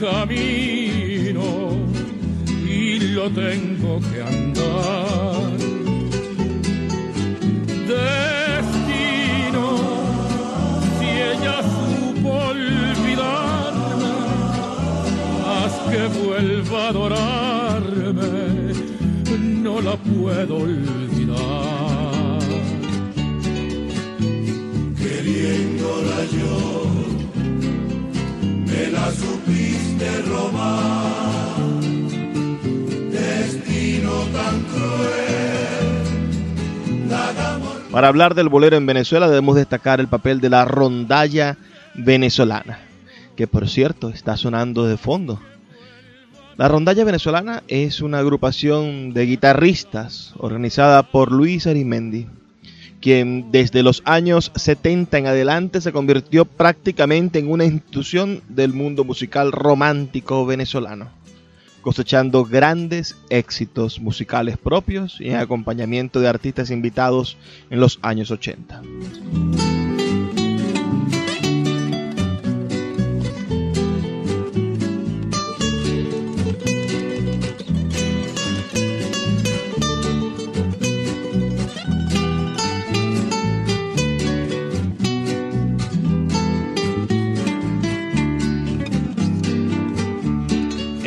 Camino, 0.00 1.76
y 2.66 2.98
lo 3.14 3.30
tengo 3.30 4.00
que 4.00 4.22
andar 4.22 5.50
Destino, 7.90 9.66
si 10.98 11.06
ella 11.06 11.56
supo 11.74 12.30
olvidarme, 12.52 14.12
haz 15.46 15.74
que 15.90 16.02
vuelva 16.18 16.78
a 16.78 16.88
adorarme, 16.88 18.32
no 19.62 19.74
la 19.82 19.96
puedo 19.96 20.56
olvidar. 20.56 22.40
Queriéndola 24.96 26.20
yo, 26.38 26.56
me 28.66 28.82
la 28.92 29.06
robar 29.10 29.69
Para 37.90 38.06
hablar 38.06 38.34
del 38.34 38.48
bolero 38.48 38.76
en 38.76 38.86
Venezuela 38.86 39.28
debemos 39.28 39.56
destacar 39.56 40.00
el 40.00 40.08
papel 40.08 40.40
de 40.40 40.48
la 40.48 40.64
rondalla 40.64 41.56
venezolana, 41.94 42.78
que 43.36 43.48
por 43.48 43.68
cierto 43.68 44.10
está 44.10 44.36
sonando 44.36 44.86
de 44.86 44.96
fondo. 44.96 45.40
La 46.56 46.68
rondalla 46.68 47.04
venezolana 47.04 47.62
es 47.68 48.00
una 48.00 48.18
agrupación 48.18 49.12
de 49.12 49.26
guitarristas 49.26 50.34
organizada 50.38 51.02
por 51.02 51.32
Luis 51.32 51.66
Arimendi, 51.66 52.26
quien 53.00 53.50
desde 53.50 53.82
los 53.82 54.02
años 54.04 54.52
70 54.54 55.18
en 55.18 55.26
adelante 55.26 55.80
se 55.80 55.92
convirtió 55.92 56.44
prácticamente 56.44 57.38
en 57.38 57.50
una 57.50 57.64
institución 57.64 58.42
del 58.48 58.72
mundo 58.72 59.04
musical 59.04 59.52
romántico 59.52 60.44
venezolano 60.46 61.20
cosechando 61.80 62.44
grandes 62.44 63.16
éxitos 63.30 64.00
musicales 64.00 64.58
propios 64.58 65.20
y 65.20 65.30
en 65.30 65.36
acompañamiento 65.36 66.20
de 66.20 66.28
artistas 66.28 66.70
invitados 66.70 67.36
en 67.70 67.80
los 67.80 67.98
años 68.02 68.30
80. 68.30 68.82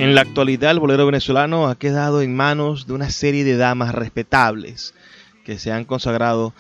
En 0.04 0.16
la 0.16 0.22
actualidad 0.22 0.72
el 0.72 0.82
bolero 0.82 1.06
venezolano 1.06 1.70
ha 1.70 1.76
quedado 1.76 2.22
en 2.22 2.36
manos 2.36 2.88
de 2.88 2.91
una 2.91 3.10
serie 3.10 3.45
de 3.45 3.56
damas 3.56 3.95
respetables 3.95 4.93
que 5.45 5.58
se 5.58 5.72
han 5.72 5.86
consagrado 5.86 6.54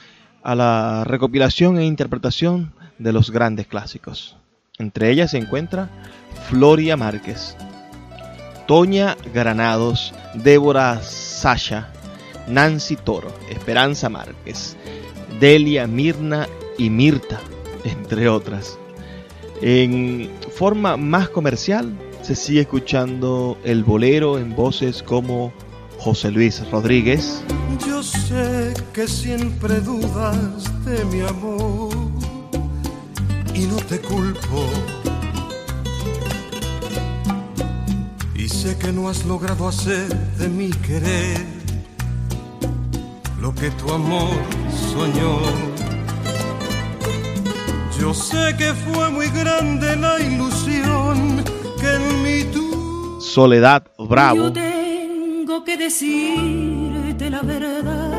a 0.43 0.55
la 0.55 1.03
recopilación 1.03 1.77
e 1.77 1.83
interpretación 1.83 2.71
de 2.99 3.11
los 3.11 3.31
grandes 3.31 3.67
clásicos. 3.67 4.37
Entre 4.77 5.09
ellas 5.09 5.31
se 5.31 5.39
encuentra 5.39 5.89
Floria 6.47 6.95
Márquez, 6.95 7.57
Toña 8.65 9.17
Granados, 9.33 10.13
Débora 10.35 11.01
Sasha, 11.01 11.89
Nancy 12.47 12.95
Toro, 12.95 13.35
Esperanza 13.49 14.07
Márquez, 14.07 14.77
Delia 15.41 15.85
Mirna 15.85 16.47
y 16.77 16.89
Mirta, 16.89 17.41
entre 17.83 18.29
otras. 18.29 18.79
En 19.61 20.31
forma 20.55 20.95
más 20.95 21.27
comercial, 21.27 21.93
se 22.23 22.35
sigue 22.35 22.61
escuchando 22.61 23.57
el 23.65 23.83
bolero 23.83 24.39
en 24.39 24.55
voces 24.55 25.03
como 25.03 25.51
José 25.99 26.31
Luis 26.31 26.65
Rodríguez. 26.71 27.43
Yo 27.85 28.01
sé 28.01 28.73
que 28.93 29.09
siempre 29.09 29.81
dudas 29.81 30.85
de 30.85 31.03
mi 31.05 31.19
amor 31.19 31.93
y 33.53 33.65
no 33.65 33.75
te 33.75 33.99
culpo. 33.99 34.65
Y 38.35 38.47
sé 38.47 38.77
que 38.77 38.93
no 38.93 39.09
has 39.09 39.25
logrado 39.25 39.67
hacer 39.67 40.07
de 40.37 40.47
mi 40.47 40.69
querer 40.69 41.45
lo 43.41 43.53
que 43.53 43.69
tu 43.71 43.91
amor 43.91 44.33
soñó. 44.93 45.39
Yo 47.99 48.13
sé 48.13 48.55
que 48.57 48.73
fue 48.73 49.09
muy 49.09 49.27
grande 49.27 49.97
la 49.97 50.21
ilusión 50.21 51.62
Soledad 53.33 53.83
Bravo. 53.97 54.43
Yo 54.43 54.53
tengo 54.53 55.63
que 55.63 55.75
decirte 55.75 57.31
la 57.31 57.41
verdad, 57.41 58.13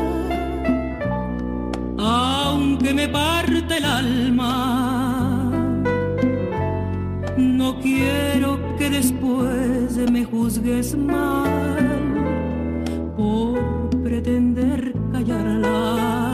aunque 1.97 2.93
me 2.93 3.07
parte 3.07 3.77
el 3.77 3.85
alma. 3.85 5.51
No 7.37 7.79
quiero 7.79 8.59
que 8.77 8.89
después 8.89 9.95
me 10.11 10.25
juzgues 10.25 10.97
mal 10.97 12.13
por 13.15 13.89
pretender 14.03 14.93
callarla. 15.13 16.33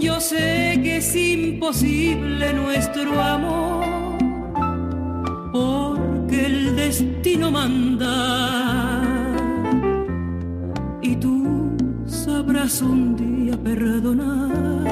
Yo 0.00 0.20
sé 0.20 0.80
que 0.80 0.98
es 0.98 1.16
imposible 1.16 2.52
nuestro 2.52 3.20
amor 3.20 4.05
porque 5.56 6.46
el 6.46 6.76
destino 6.76 7.50
manda. 7.50 8.14
Y 11.02 11.16
tú 11.16 11.76
sabrás 12.06 12.82
un 12.82 13.16
día 13.16 13.56
perdonar 13.62 14.84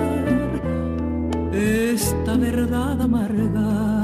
esta 1.52 2.36
verdad 2.36 3.00
amarga. 3.00 4.02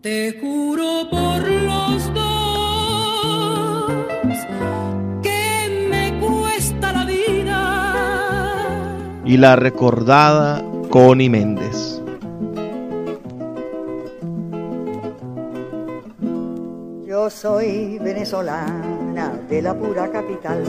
Te 0.00 0.38
juro 0.40 1.08
por 1.10 1.40
los 1.68 2.14
dos 2.14 3.92
que 5.22 5.88
me 5.90 6.18
cuesta 6.20 6.92
la 6.92 7.04
vida. 7.04 7.62
Y 9.26 9.36
la 9.36 9.56
recordada 9.56 10.64
Connie 10.88 11.28
Méndez 11.28 11.89
soy 17.40 17.98
venezolana 17.98 19.32
de 19.48 19.62
la 19.62 19.72
pura 19.72 20.10
capital, 20.10 20.62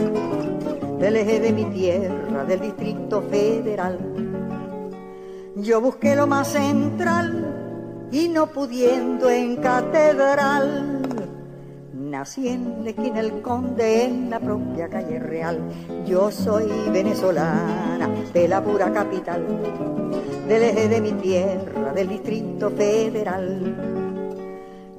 del 0.98 1.16
eje 1.16 1.38
de 1.38 1.52
mi 1.52 1.66
tierra, 1.66 2.44
del 2.44 2.60
Distrito 2.60 3.20
Federal. 3.20 3.98
Yo 5.56 5.82
busqué 5.82 6.16
lo 6.16 6.26
más 6.26 6.48
central 6.48 8.08
y 8.10 8.26
no 8.30 8.46
pudiendo 8.46 9.28
en 9.28 9.56
catedral, 9.56 11.02
nací 11.92 12.48
en 12.48 12.86
esquina 12.86 13.20
el 13.20 13.42
conde 13.42 14.04
en 14.04 14.30
la 14.30 14.40
propia 14.40 14.88
calle 14.88 15.18
real. 15.18 15.58
Yo 16.06 16.30
soy 16.30 16.72
venezolana 16.90 18.08
de 18.32 18.48
la 18.48 18.64
pura 18.64 18.90
capital, 18.90 19.44
del 20.48 20.62
eje 20.62 20.88
de 20.88 21.00
mi 21.02 21.12
tierra, 21.12 21.92
del 21.92 22.08
Distrito 22.08 22.70
Federal 22.70 23.91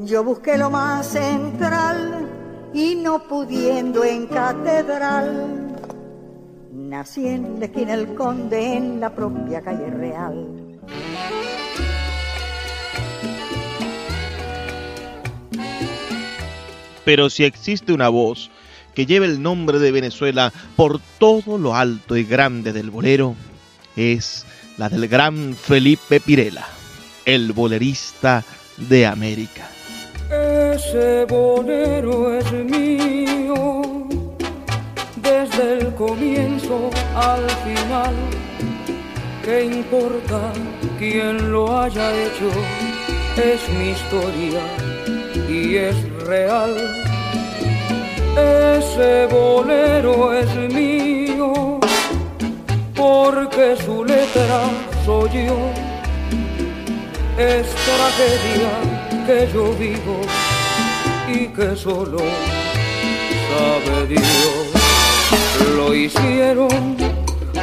yo 0.05 0.23
busqué 0.23 0.57
lo 0.57 0.69
más 0.69 1.07
central 1.07 2.29
y 2.73 2.95
no 2.95 3.27
pudiendo 3.27 4.03
en 4.03 4.27
catedral, 4.27 5.77
nací 6.73 7.27
en 7.27 7.59
la 7.59 7.65
esquina 7.65 7.93
el 7.93 8.13
conde 8.13 8.75
en 8.75 8.99
la 8.99 9.13
propia 9.13 9.61
calle 9.61 9.89
real. 9.89 10.79
Pero 17.05 17.29
si 17.29 17.43
existe 17.43 17.93
una 17.93 18.09
voz 18.09 18.49
que 18.93 19.05
lleve 19.05 19.25
el 19.25 19.41
nombre 19.41 19.79
de 19.79 19.91
Venezuela 19.91 20.51
por 20.75 20.99
todo 21.17 21.57
lo 21.57 21.75
alto 21.75 22.15
y 22.17 22.23
grande 22.23 22.73
del 22.73 22.91
bolero, 22.91 23.35
es 23.95 24.45
la 24.77 24.89
del 24.89 25.07
gran 25.07 25.55
Felipe 25.55 26.19
Pirela, 26.19 26.65
el 27.25 27.53
bolerista 27.53 28.43
de 28.77 29.05
América. 29.05 29.72
Ese 30.75 31.25
bolero 31.25 32.33
es 32.33 32.51
mío, 32.51 33.83
desde 35.17 35.73
el 35.73 35.93
comienzo 35.93 36.89
al 37.15 37.47
final. 37.63 38.15
¿Qué 39.45 39.65
importa 39.65 40.51
quién 40.97 41.51
lo 41.51 41.79
haya 41.79 42.11
hecho? 42.15 42.49
Es 43.37 43.61
mi 43.77 43.89
historia 43.91 44.63
y 45.47 45.75
es 45.75 45.95
real. 46.25 46.73
Ese 48.35 49.27
bolero 49.27 50.33
es 50.33 50.55
mío, 50.73 51.79
porque 52.95 53.77
su 53.85 54.03
letra 54.03 54.61
soy 55.05 55.29
yo. 55.45 55.59
Es 57.37 57.67
tragedia 57.85 59.03
que 59.27 59.47
yo 59.53 59.71
vivo 59.73 60.19
y 61.33 61.47
que 61.47 61.75
solo 61.75 62.19
sabe 63.49 64.07
Dios. 64.07 64.67
Lo 65.75 65.93
hicieron 65.93 66.97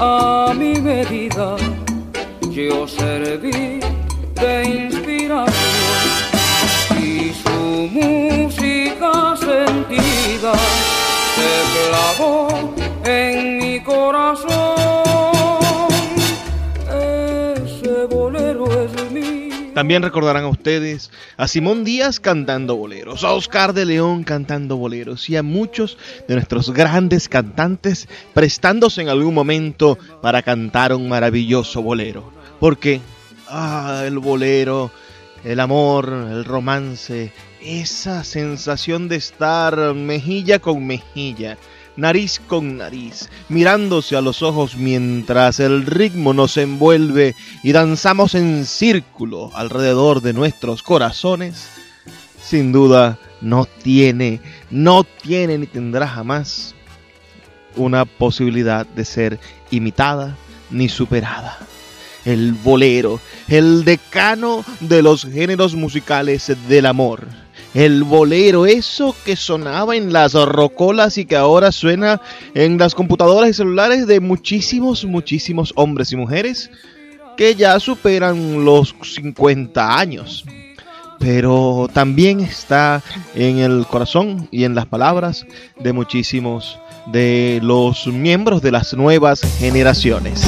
a 0.01 0.53
mi 0.57 0.75
medida, 0.81 1.57
yo 2.51 2.87
serví 2.89 3.81
de 4.35 4.63
inspiración 4.65 5.53
y 7.01 7.33
su 7.43 7.89
música 7.99 9.37
sentida 9.37 10.53
se 11.37 11.53
clavó 11.89 12.49
en 13.05 13.59
mi 13.59 13.81
corazón. 13.81 14.80
También 19.75 20.03
recordarán 20.03 20.45
a 20.45 20.49
ustedes 20.49 21.11
a 21.37 21.47
Simón 21.47 21.85
Díaz 21.85 22.19
cantando 22.19 22.77
boleros, 22.77 23.23
a 23.23 23.33
Oscar 23.33 23.73
de 23.73 23.85
León 23.85 24.25
cantando 24.25 24.77
boleros 24.77 25.31
y 25.31 25.37
a 25.37 25.43
muchos 25.43 25.97
de 26.27 26.35
nuestros 26.35 26.73
grandes 26.73 27.29
cantantes 27.29 28.09
prestándose 28.35 29.03
en 29.03 29.09
algún 29.09 29.35
momento 29.35 29.97
para 30.23 30.43
cantar 30.43 30.93
un 30.93 31.09
maravilloso 31.09 31.83
bolero. 31.83 32.33
Porque, 32.59 33.01
ah, 33.49 34.03
el 34.05 34.19
bolero, 34.19 34.91
el 35.45 35.61
amor, 35.61 36.09
el 36.31 36.45
romance, 36.45 37.33
esa 37.63 38.25
sensación 38.25 39.09
de 39.09 39.17
estar 39.17 39.95
mejilla 39.95 40.59
con 40.59 40.87
mejilla 40.87 41.59
nariz 42.01 42.41
con 42.47 42.79
nariz, 42.79 43.29
mirándose 43.51 44.17
a 44.17 44.23
los 44.23 44.43
ojos 44.43 44.77
mientras 44.77 45.61
el 45.61 45.85
ritmo 45.85 46.33
nos 46.33 46.57
envuelve 46.57 47.35
y 47.63 47.73
danzamos 47.73 48.35
en 48.35 48.65
círculo 48.65 49.51
alrededor 49.55 50.23
de 50.23 50.33
nuestros 50.33 50.83
corazones, 50.83 51.69
sin 52.43 52.73
duda 52.73 53.19
no 53.43 53.67
tiene, 53.67 54.41
no 54.71 55.05
tiene 55.05 55.59
ni 55.59 55.67
tendrá 55.67 56.09
jamás 56.09 56.75
una 57.77 58.07
posibilidad 58.07 58.87
de 58.87 59.05
ser 59.05 59.39
imitada 59.71 60.37
ni 60.71 60.89
superada. 60.89 61.59
El 62.25 62.53
bolero, 62.53 63.21
el 63.49 63.85
decano 63.85 64.65
de 64.81 65.03
los 65.03 65.25
géneros 65.25 65.75
musicales 65.75 66.53
del 66.69 66.87
amor 66.87 67.29
el 67.75 68.03
bolero, 68.05 68.67
eso 68.67 69.15
que 69.25 69.37
sonaba 69.37 69.97
en 69.97 70.13
las 70.13 70.35
rocolas 70.35 71.19
y 71.19 71.25
que 71.25 71.37
ahora 71.37 71.73
suena 71.73 72.21
en 72.55 72.79
las 72.79 72.95
computadoras 72.95 73.51
y 73.51 73.55
celulares 73.55 74.07
de 74.07 74.21
muchísimos, 74.21 75.05
muchísimos 75.05 75.73
hombres 75.77 76.13
y 76.13 76.17
mujeres 76.17 76.71
que 77.37 77.55
ya 77.55 77.79
superan 77.81 78.65
los 78.65 78.95
50 79.03 79.99
años. 79.99 80.45
Pero 81.19 81.89
también 81.93 82.41
está 82.41 83.03
en 83.35 83.59
el 83.59 83.87
corazón 83.87 84.49
y 84.51 84.65
en 84.65 84.75
las 84.75 84.87
palabras 84.87 85.47
de 85.79 85.93
muchísimos 85.93 86.79
de 87.07 87.61
los 87.63 88.07
miembros 88.07 88.63
de 88.63 88.73
las 88.73 88.95
nuevas 88.95 89.43
generaciones. 89.59 90.43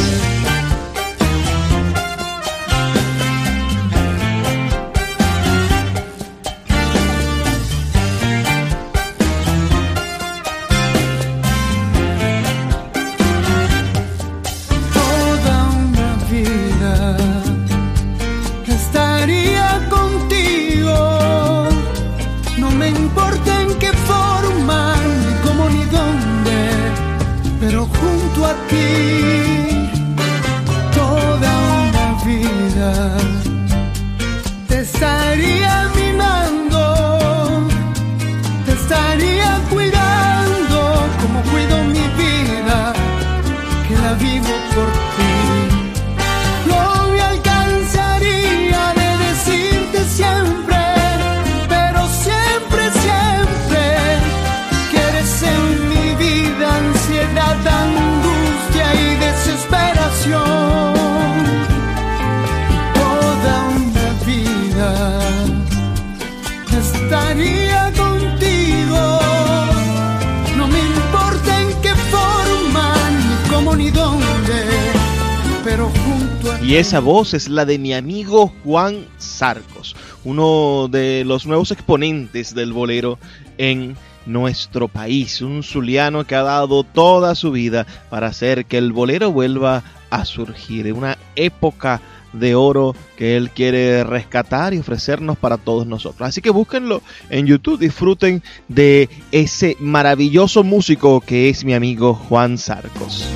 Esa 76.92 77.00
voz 77.00 77.32
es 77.32 77.48
la 77.48 77.64
de 77.64 77.78
mi 77.78 77.94
amigo 77.94 78.52
Juan 78.64 79.06
Sarcos, 79.16 79.96
uno 80.24 80.88
de 80.90 81.24
los 81.24 81.46
nuevos 81.46 81.70
exponentes 81.70 82.54
del 82.54 82.74
bolero 82.74 83.18
en 83.56 83.96
nuestro 84.26 84.88
país, 84.88 85.40
un 85.40 85.62
zuliano 85.62 86.26
que 86.26 86.34
ha 86.34 86.42
dado 86.42 86.84
toda 86.84 87.34
su 87.34 87.50
vida 87.50 87.86
para 88.10 88.26
hacer 88.26 88.66
que 88.66 88.76
el 88.76 88.92
bolero 88.92 89.32
vuelva 89.32 89.82
a 90.10 90.26
surgir, 90.26 90.92
una 90.92 91.16
época 91.34 92.02
de 92.34 92.54
oro 92.54 92.94
que 93.16 93.38
él 93.38 93.48
quiere 93.48 94.04
rescatar 94.04 94.74
y 94.74 94.78
ofrecernos 94.78 95.38
para 95.38 95.56
todos 95.56 95.86
nosotros. 95.86 96.28
Así 96.28 96.42
que 96.42 96.50
búsquenlo 96.50 97.00
en 97.30 97.46
YouTube, 97.46 97.80
disfruten 97.80 98.42
de 98.68 99.08
ese 99.30 99.78
maravilloso 99.80 100.62
músico 100.62 101.22
que 101.22 101.48
es 101.48 101.64
mi 101.64 101.72
amigo 101.72 102.12
Juan 102.12 102.58
Sarcos. 102.58 103.26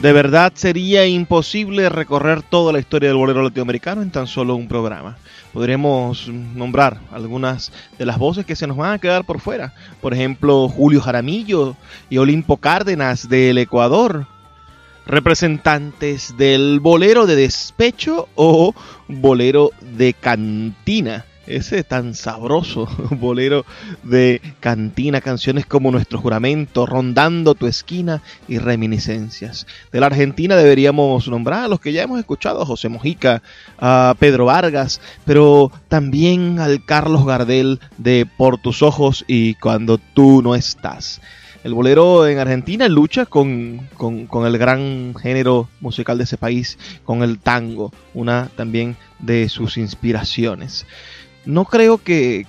De 0.00 0.14
verdad 0.14 0.52
sería 0.54 1.06
imposible 1.06 1.90
recorrer 1.90 2.40
toda 2.40 2.72
la 2.72 2.78
historia 2.78 3.10
del 3.10 3.18
bolero 3.18 3.42
latinoamericano 3.42 4.00
en 4.00 4.10
tan 4.10 4.26
solo 4.26 4.54
un 4.54 4.66
programa. 4.66 5.18
Podremos 5.52 6.26
nombrar 6.26 6.98
algunas 7.12 7.70
de 7.98 8.06
las 8.06 8.16
voces 8.16 8.46
que 8.46 8.56
se 8.56 8.66
nos 8.66 8.78
van 8.78 8.94
a 8.94 8.98
quedar 8.98 9.24
por 9.24 9.40
fuera. 9.40 9.74
Por 10.00 10.14
ejemplo, 10.14 10.70
Julio 10.70 11.02
Jaramillo 11.02 11.76
y 12.08 12.16
Olimpo 12.16 12.56
Cárdenas 12.56 13.28
del 13.28 13.58
Ecuador. 13.58 14.26
Representantes 15.04 16.34
del 16.38 16.80
bolero 16.80 17.26
de 17.26 17.36
despecho 17.36 18.26
o 18.36 18.74
bolero 19.06 19.70
de 19.82 20.14
cantina 20.14 21.26
ese 21.46 21.84
tan 21.84 22.14
sabroso 22.14 22.88
bolero 23.10 23.64
de 24.02 24.40
cantina, 24.60 25.20
canciones 25.20 25.66
como 25.66 25.90
Nuestro 25.90 26.20
Juramento, 26.20 26.86
Rondando 26.86 27.54
tu 27.54 27.66
esquina 27.66 28.22
y 28.48 28.58
Reminiscencias. 28.58 29.66
De 29.92 30.00
la 30.00 30.06
Argentina 30.06 30.56
deberíamos 30.56 31.28
nombrar 31.28 31.64
a 31.64 31.68
los 31.68 31.80
que 31.80 31.92
ya 31.92 32.02
hemos 32.02 32.18
escuchado, 32.18 32.62
a 32.62 32.66
José 32.66 32.88
Mojica, 32.88 33.42
a 33.78 34.14
Pedro 34.18 34.46
Vargas, 34.46 35.00
pero 35.24 35.72
también 35.88 36.58
al 36.58 36.84
Carlos 36.84 37.26
Gardel 37.26 37.80
de 37.98 38.26
Por 38.36 38.58
tus 38.58 38.82
ojos 38.82 39.24
y 39.26 39.54
Cuando 39.54 39.98
tú 39.98 40.42
no 40.42 40.54
estás. 40.54 41.20
El 41.62 41.74
bolero 41.74 42.26
en 42.26 42.38
Argentina 42.38 42.88
lucha 42.88 43.26
con, 43.26 43.86
con, 43.98 44.46
el 44.46 44.56
gran 44.56 45.14
género 45.14 45.68
musical 45.80 46.16
de 46.16 46.24
ese 46.24 46.38
país, 46.38 46.78
con 47.04 47.22
el 47.22 47.38
tango, 47.38 47.92
una 48.14 48.48
también 48.56 48.96
de 49.18 49.46
sus 49.50 49.76
inspiraciones 49.76 50.86
no 51.44 51.64
creo 51.64 51.98
que, 51.98 52.46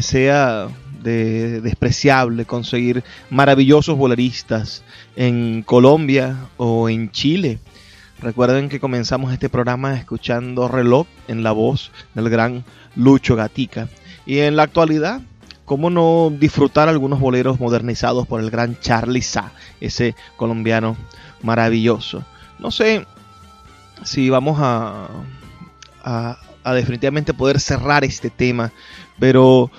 sea 0.00 0.68
de, 1.02 1.60
despreciable 1.60 2.44
conseguir 2.44 3.04
maravillosos 3.30 3.96
boleristas 3.96 4.82
en 5.16 5.62
Colombia 5.62 6.36
o 6.56 6.88
en 6.88 7.10
Chile. 7.10 7.58
Recuerden 8.20 8.68
que 8.68 8.80
comenzamos 8.80 9.32
este 9.32 9.48
programa 9.48 9.94
escuchando 9.94 10.68
Reloj 10.68 11.06
en 11.28 11.42
la 11.42 11.52
voz 11.52 11.90
del 12.14 12.30
gran 12.30 12.64
Lucho 12.96 13.36
Gatica. 13.36 13.88
Y 14.24 14.38
en 14.38 14.56
la 14.56 14.62
actualidad, 14.62 15.20
¿cómo 15.64 15.90
no 15.90 16.30
disfrutar 16.30 16.88
algunos 16.88 17.20
boleros 17.20 17.60
modernizados 17.60 18.26
por 18.26 18.40
el 18.40 18.50
gran 18.50 18.78
Charlie 18.80 19.20
Sa, 19.20 19.52
ese 19.80 20.14
colombiano 20.36 20.96
maravilloso? 21.42 22.24
No 22.58 22.70
sé 22.70 23.06
si 24.04 24.30
vamos 24.30 24.58
a, 24.60 25.08
a, 26.02 26.38
a 26.64 26.74
definitivamente 26.74 27.34
poder 27.34 27.60
cerrar 27.60 28.04
este 28.04 28.30
tema, 28.30 28.72
pero 29.18 29.70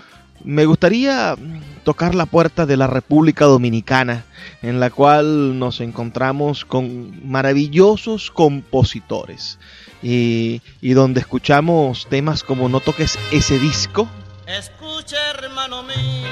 me 0.44 0.66
gustaría 0.66 1.36
tocar 1.84 2.16
la 2.16 2.26
puerta 2.26 2.66
de 2.66 2.78
la 2.78 2.88
República 2.88 3.46
Dominicana, 3.46 4.26
en 4.62 4.80
la 4.80 4.90
cual 4.90 5.58
nos 5.58 5.82
encontramos 5.82 6.66
con 6.66 7.28
maravillosos 7.28 8.32
compositores 8.32 9.58
y, 10.02 10.62
donde 10.82 11.22
escuchamos 11.22 12.08
temas 12.10 12.44
como 12.44 12.70
No 12.70 12.80
toques 12.80 13.18
ese 13.32 13.58
disco. 13.60 14.08
Escucha, 14.46 15.18
hermano 15.32 15.82
mío, 15.84 16.25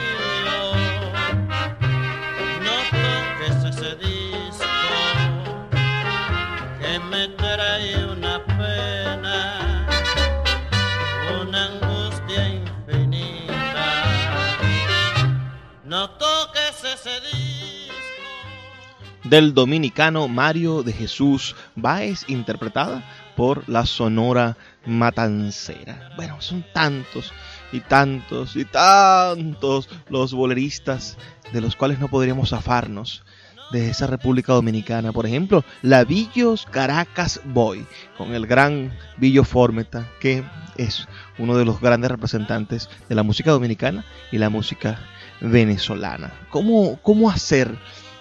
Del 19.34 19.56
dominicano 19.56 20.28
Mario 20.28 20.84
de 20.84 20.94
Jesús 20.94 21.56
Báez, 21.76 22.24
interpretada 22.28 23.04
por 23.36 23.68
la 23.68 23.88
Sonora 23.88 24.58
Matancera. 24.86 26.12
Bueno, 26.16 26.40
son 26.40 26.64
tantos 26.72 27.34
y 27.72 27.80
tantos 27.80 28.56
y 28.56 28.64
tantos 28.64 29.90
los 30.08 30.36
boleristas 30.36 31.18
de 31.52 31.62
los 31.62 31.76
cuales 31.76 31.98
no 31.98 32.10
podríamos 32.10 32.52
zafarnos 32.52 33.24
de 33.72 33.90
esa 33.90 34.06
República 34.06 34.54
Dominicana. 34.54 35.12
Por 35.12 35.26
ejemplo, 35.26 35.66
la 35.82 36.04
Villos 36.04 36.68
Caracas 36.68 37.42
Boy, 37.44 37.88
con 38.20 38.36
el 38.36 38.46
gran 38.46 38.96
Villo 39.18 39.44
Formeta, 39.44 40.08
que 40.20 40.44
es 40.78 41.08
uno 41.40 41.58
de 41.58 41.66
los 41.66 41.82
grandes 41.82 42.12
representantes 42.12 42.88
de 43.10 43.16
la 43.16 43.24
música 43.24 43.50
dominicana 43.50 44.06
y 44.32 44.38
la 44.38 44.52
música 44.52 45.00
venezolana. 45.42 46.32
¿Cómo, 46.52 47.00
cómo 47.02 47.32
hacer 47.32 47.76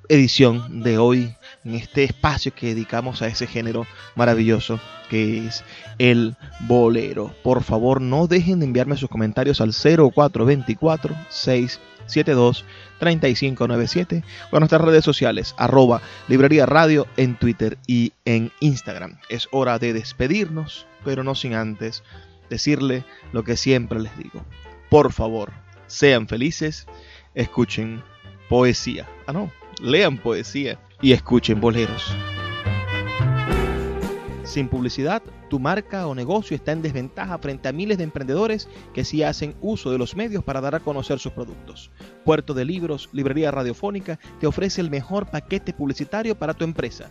edición 0.09 0.83
de 0.83 0.99
hoy, 0.99 1.35
en 1.65 1.75
este 1.75 2.05
espacio 2.05 2.55
que 2.55 2.69
dedicamos 2.69 3.23
a 3.23 3.29
ese 3.29 3.47
género 3.47 3.87
maravilloso 4.15 4.81
que 5.09 5.47
es 5.47 5.65
el 5.99 6.37
bolero. 6.61 7.35
Por 7.43 7.63
favor, 7.63 8.01
no 8.01 8.27
dejen 8.27 8.61
de 8.61 8.67
enviarme 8.67 8.97
sus 8.97 9.11
comentarios 9.11 9.61
al 9.61 9.73
0424 9.73 11.15
672 11.29 12.65
3597 12.99 14.25
o 14.51 14.57
a 14.57 14.61
nuestras 14.61 14.83
redes 14.83 15.05
sociales, 15.05 15.55
arroba 15.59 16.01
librería 16.29 16.67
radio 16.67 17.07
en 17.17 17.37
Twitter 17.37 17.79
y 17.87 18.13
en 18.25 18.53
Instagram. 18.61 19.19
Es 19.29 19.49
hora 19.51 19.79
de 19.79 19.93
despedirnos, 19.93 20.87
pero 21.05 21.25
no 21.25 21.35
sin 21.35 21.55
antes 21.55 22.03
decirle 22.49 23.05
lo 23.33 23.45
que 23.45 23.57
siempre 23.57 24.01
les 24.01 24.17
digo. 24.17 24.45
Por 24.89 25.13
favor, 25.13 25.53
sean 25.87 26.29
felices, 26.29 26.87
escuchen 27.35 28.03
poesía. 28.49 29.09
Ah, 29.27 29.33
no, 29.33 29.51
lean 29.81 30.19
poesía 30.19 30.79
y 31.03 31.13
escuchen 31.13 31.61
boleros. 31.61 32.17
Sin 34.45 34.69
publicidad, 34.69 35.23
tu 35.49 35.59
marca 35.59 36.07
o 36.07 36.15
negocio 36.15 36.55
está 36.55 36.73
en 36.73 36.83
desventaja 36.83 37.39
frente 37.39 37.69
a 37.69 37.73
miles 37.73 37.99
de 37.99 38.05
emprendedores 38.05 38.69
que 38.93 39.05
sí 39.05 39.23
hacen 39.23 39.55
uso 39.61 39.91
de 39.91 39.99
los 39.99 40.15
medios 40.15 40.45
para 40.45 40.61
dar 40.61 40.75
a 40.75 40.81
conocer 40.81 41.19
sus 41.19 41.33
productos. 41.33 41.91
Puerto 42.25 42.55
de 42.55 42.65
Libros, 42.65 43.09
Librería 43.13 43.51
Radiofónica, 43.51 44.19
te 44.41 44.47
ofrece 44.47 44.81
el 44.81 44.91
mejor 44.91 45.27
paquete 45.27 45.73
publicitario 45.73 46.39
para 46.39 46.55
tu 46.55 46.65
empresa. 46.65 47.11